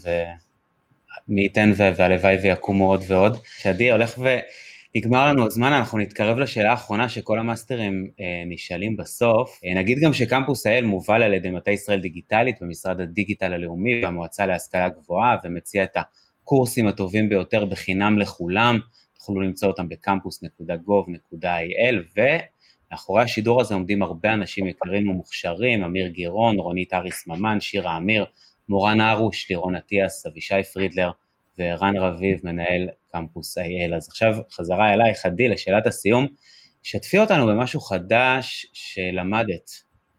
ומי 1.29 1.43
ייתן 1.43 1.73
והלוואי 1.77 2.37
ויקומו 2.37 2.89
עוד 2.89 3.05
ועוד. 3.09 3.37
שעדי 3.59 3.93
הולך 3.93 4.19
ו... 4.19 4.39
נגמר 4.95 5.27
לנו 5.27 5.47
הזמן, 5.47 5.73
אנחנו 5.73 5.99
נתקרב 5.99 6.39
לשאלה 6.39 6.71
האחרונה 6.71 7.09
שכל 7.09 7.39
המאסטרים 7.39 8.11
אה, 8.21 8.43
נשאלים 8.47 8.97
בסוף. 8.97 9.61
אה, 9.65 9.75
נגיד 9.75 9.99
גם 9.99 10.13
שקמפוס 10.13 10.67
האל 10.67 10.85
מובל 10.85 11.23
על 11.23 11.35
ידי 11.35 11.51
מטה 11.51 11.71
ישראל 11.71 12.01
דיגיטלית 12.01 12.57
במשרד 12.61 13.01
הדיגיטל 13.01 13.53
הלאומי 13.53 14.05
והמועצה 14.05 14.47
להשכלה 14.47 14.89
גבוהה 14.89 15.37
ומציע 15.45 15.85
את 15.85 15.97
הקורסים 15.97 16.87
הטובים 16.87 17.29
ביותר 17.29 17.65
בחינם 17.65 18.19
לכולם, 18.19 18.79
תוכלו 19.19 19.41
למצוא 19.41 19.69
אותם 19.69 19.89
בקמפוס.gov.il 19.89 22.21
ומאחורי 22.91 23.23
השידור 23.23 23.61
הזה 23.61 23.75
עומדים 23.75 24.03
הרבה 24.03 24.33
אנשים 24.33 24.67
יקרים 24.67 25.09
ומוכשרים, 25.09 25.85
אמיר 25.85 26.09
גירון, 26.09 26.59
רונית 26.59 26.95
אריס 26.95 27.27
ממן, 27.27 27.61
שירה 27.61 27.97
אמיר, 27.97 28.25
מורן 28.69 29.01
ארוש, 29.01 29.51
לירון 29.51 29.75
אטיאס, 29.75 30.27
אבישי 30.27 30.63
פרידלר 30.73 31.11
ורן 31.59 31.97
רביב, 31.97 32.41
מנהל 32.45 32.89
קמפוס 33.13 33.59
IL. 33.59 33.97
אז 33.97 34.09
עכשיו 34.09 34.37
חזרה 34.53 34.95
אלייך, 34.95 35.27
עדי, 35.27 35.49
לשאלת 35.49 35.87
הסיום. 35.87 36.27
שתפי 36.83 37.19
אותנו 37.19 37.47
במשהו 37.47 37.81
חדש 37.81 38.67
שלמדת 38.73 39.71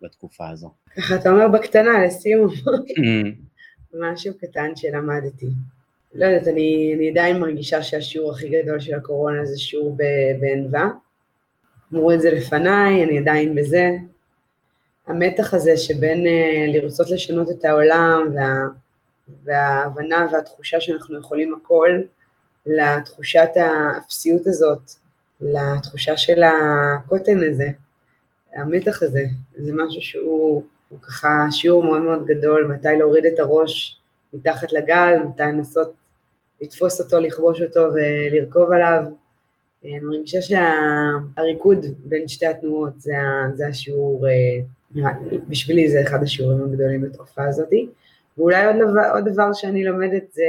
בתקופה 0.01 0.49
הזו. 0.49 0.71
ככה 0.97 1.15
אתה 1.15 1.29
אומר 1.29 1.47
בקטנה, 1.47 2.05
לסיום. 2.05 2.47
משהו 3.93 4.33
קטן 4.37 4.75
שלמדתי. 4.75 5.45
לא 6.13 6.25
יודעת, 6.25 6.47
אני, 6.47 6.93
אני 6.97 7.09
עדיין 7.09 7.39
מרגישה 7.39 7.83
שהשיעור 7.83 8.31
הכי 8.31 8.49
גדול 8.49 8.79
של 8.79 8.93
הקורונה 8.93 9.45
זה 9.45 9.59
שיעור 9.59 9.97
בענווה. 10.39 10.87
אמרו 11.93 12.11
את 12.11 12.21
זה 12.21 12.31
לפניי, 12.31 13.03
אני 13.03 13.17
עדיין 13.17 13.55
בזה. 13.55 13.89
המתח 15.09 15.53
הזה 15.53 15.77
שבין 15.77 16.25
uh, 16.25 16.77
לרצות 16.77 17.09
לשנות 17.09 17.49
את 17.49 17.65
העולם 17.65 18.27
וה, 18.33 18.67
וההבנה 19.43 20.27
והתחושה 20.31 20.81
שאנחנו 20.81 21.19
יכולים 21.19 21.55
הכל, 21.61 21.89
לתחושת 22.65 23.49
האפסיות 23.55 24.47
הזאת, 24.47 24.91
לתחושה 25.41 26.17
של 26.17 26.43
הקוטן 26.43 27.39
הזה, 27.51 27.69
המתח 28.53 29.03
הזה, 29.03 29.23
זה 29.57 29.71
משהו 29.75 30.01
שהוא 30.01 30.63
ככה 31.01 31.27
שיעור 31.51 31.83
מאוד 31.83 32.01
מאוד 32.01 32.25
גדול, 32.25 32.67
מתי 32.67 32.87
להוריד 32.97 33.25
את 33.25 33.39
הראש 33.39 33.99
מתחת 34.33 34.73
לגל, 34.73 35.15
מתי 35.29 35.43
לנסות 35.43 35.93
לתפוס 36.61 37.01
אותו, 37.01 37.19
לכבוש 37.19 37.61
אותו 37.61 37.87
ולרכוב 37.93 38.71
עליו. 38.71 39.03
אני 39.83 39.99
מרגישה 39.99 40.39
שהריקוד 40.41 41.85
בין 42.05 42.27
שתי 42.27 42.45
התנועות 42.45 43.01
זה, 43.01 43.13
זה 43.53 43.67
השיעור, 43.67 44.25
אה, 44.97 45.03
בשבילי 45.47 45.89
זה 45.89 46.01
אחד 46.01 46.23
השיעורים 46.23 46.63
הגדולים 46.63 47.01
בתקופה 47.01 47.43
הזאת. 47.43 47.69
ואולי 48.39 48.65
עוד 48.65 48.75
דבר, 48.75 49.11
עוד 49.13 49.29
דבר 49.29 49.53
שאני 49.53 49.83
לומדת 49.83 50.31
זה 50.31 50.43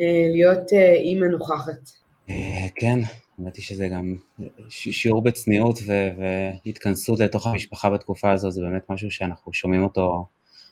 אה, 0.00 0.28
להיות 0.32 0.72
אה, 0.72 0.92
אימא 0.92 1.26
נוכחת. 1.26 1.90
אה, 2.30 2.66
כן, 2.74 2.98
האמת 3.38 3.56
היא 3.56 3.64
שזה 3.64 3.88
גם 3.88 4.16
שיעור 4.68 5.22
בצניעות 5.22 5.78
והתכנסות 6.66 7.20
לתוך 7.20 7.46
המשפחה 7.46 7.90
בתקופה 7.90 8.32
הזו, 8.32 8.50
זה 8.50 8.60
באמת 8.60 8.90
משהו 8.90 9.10
שאנחנו 9.10 9.52
שומעים 9.52 9.82
אותו 9.82 10.26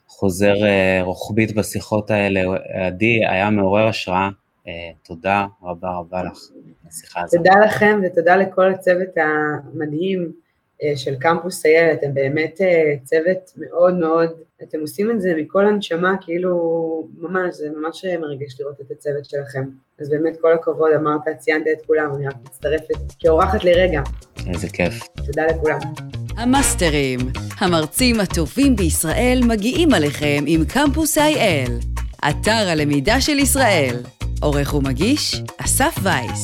חוזר 0.06 0.54
רוחבית 1.00 1.54
בשיחות 1.54 2.10
האלה. 2.10 2.40
עדי, 2.86 3.26
היה 3.26 3.50
מעורר 3.50 3.86
השראה, 3.86 4.28
תודה 5.02 5.46
רבה 5.62 5.90
רבה 5.90 6.22
לך 6.22 6.38
על 6.82 6.88
השיחה 6.88 7.20
הזאת. 7.20 7.38
תודה 7.38 7.66
לכם 7.66 8.00
ותודה 8.04 8.36
לכל 8.36 8.70
הצוות 8.70 9.08
המדהים 9.16 10.32
של 10.96 11.14
קמפוס 11.14 11.66
איילת, 11.66 11.98
אתם 11.98 12.14
באמת 12.14 12.60
אה, 12.60 12.94
צוות 13.04 13.52
מאוד 13.56 13.94
מאוד, 13.94 14.30
אתם 14.62 14.80
עושים 14.80 15.10
את 15.10 15.20
זה 15.20 15.34
מכל 15.36 15.66
הנשמה, 15.66 16.14
כאילו, 16.20 16.54
ממש, 17.18 17.54
זה 17.54 17.68
ממש 17.76 18.04
מרגש 18.20 18.60
לראות 18.60 18.80
את 18.80 18.90
הצוות 18.90 19.24
שלכם. 19.24 19.64
אז 20.00 20.10
באמת 20.10 20.36
כל 20.40 20.52
הכבוד, 20.52 20.90
אמרת, 20.96 21.20
ציינת 21.38 21.66
את 21.72 21.86
כולם, 21.86 22.14
אני 22.16 22.26
רק 22.26 22.34
מצטרפת 22.44 23.12
כאורחת 23.18 23.64
לרגע. 23.64 24.02
איזה 24.48 24.68
כיף. 24.68 25.00
תודה 25.26 25.46
לכולם. 25.46 25.78
המאסטרים, 26.36 27.18
המרצים 27.60 28.20
הטובים 28.20 28.76
בישראל 28.76 29.40
מגיעים 29.48 29.94
עליכם 29.94 30.44
עם 30.46 30.64
קמפוס 30.64 31.18
IL, 31.18 31.70
אתר 32.30 32.68
הלמידה 32.68 33.20
של 33.20 33.38
ישראל. 33.38 33.96
עורך 34.42 34.74
ומגיש, 34.74 35.42
אסף 35.58 35.94
וייס. 36.02 36.42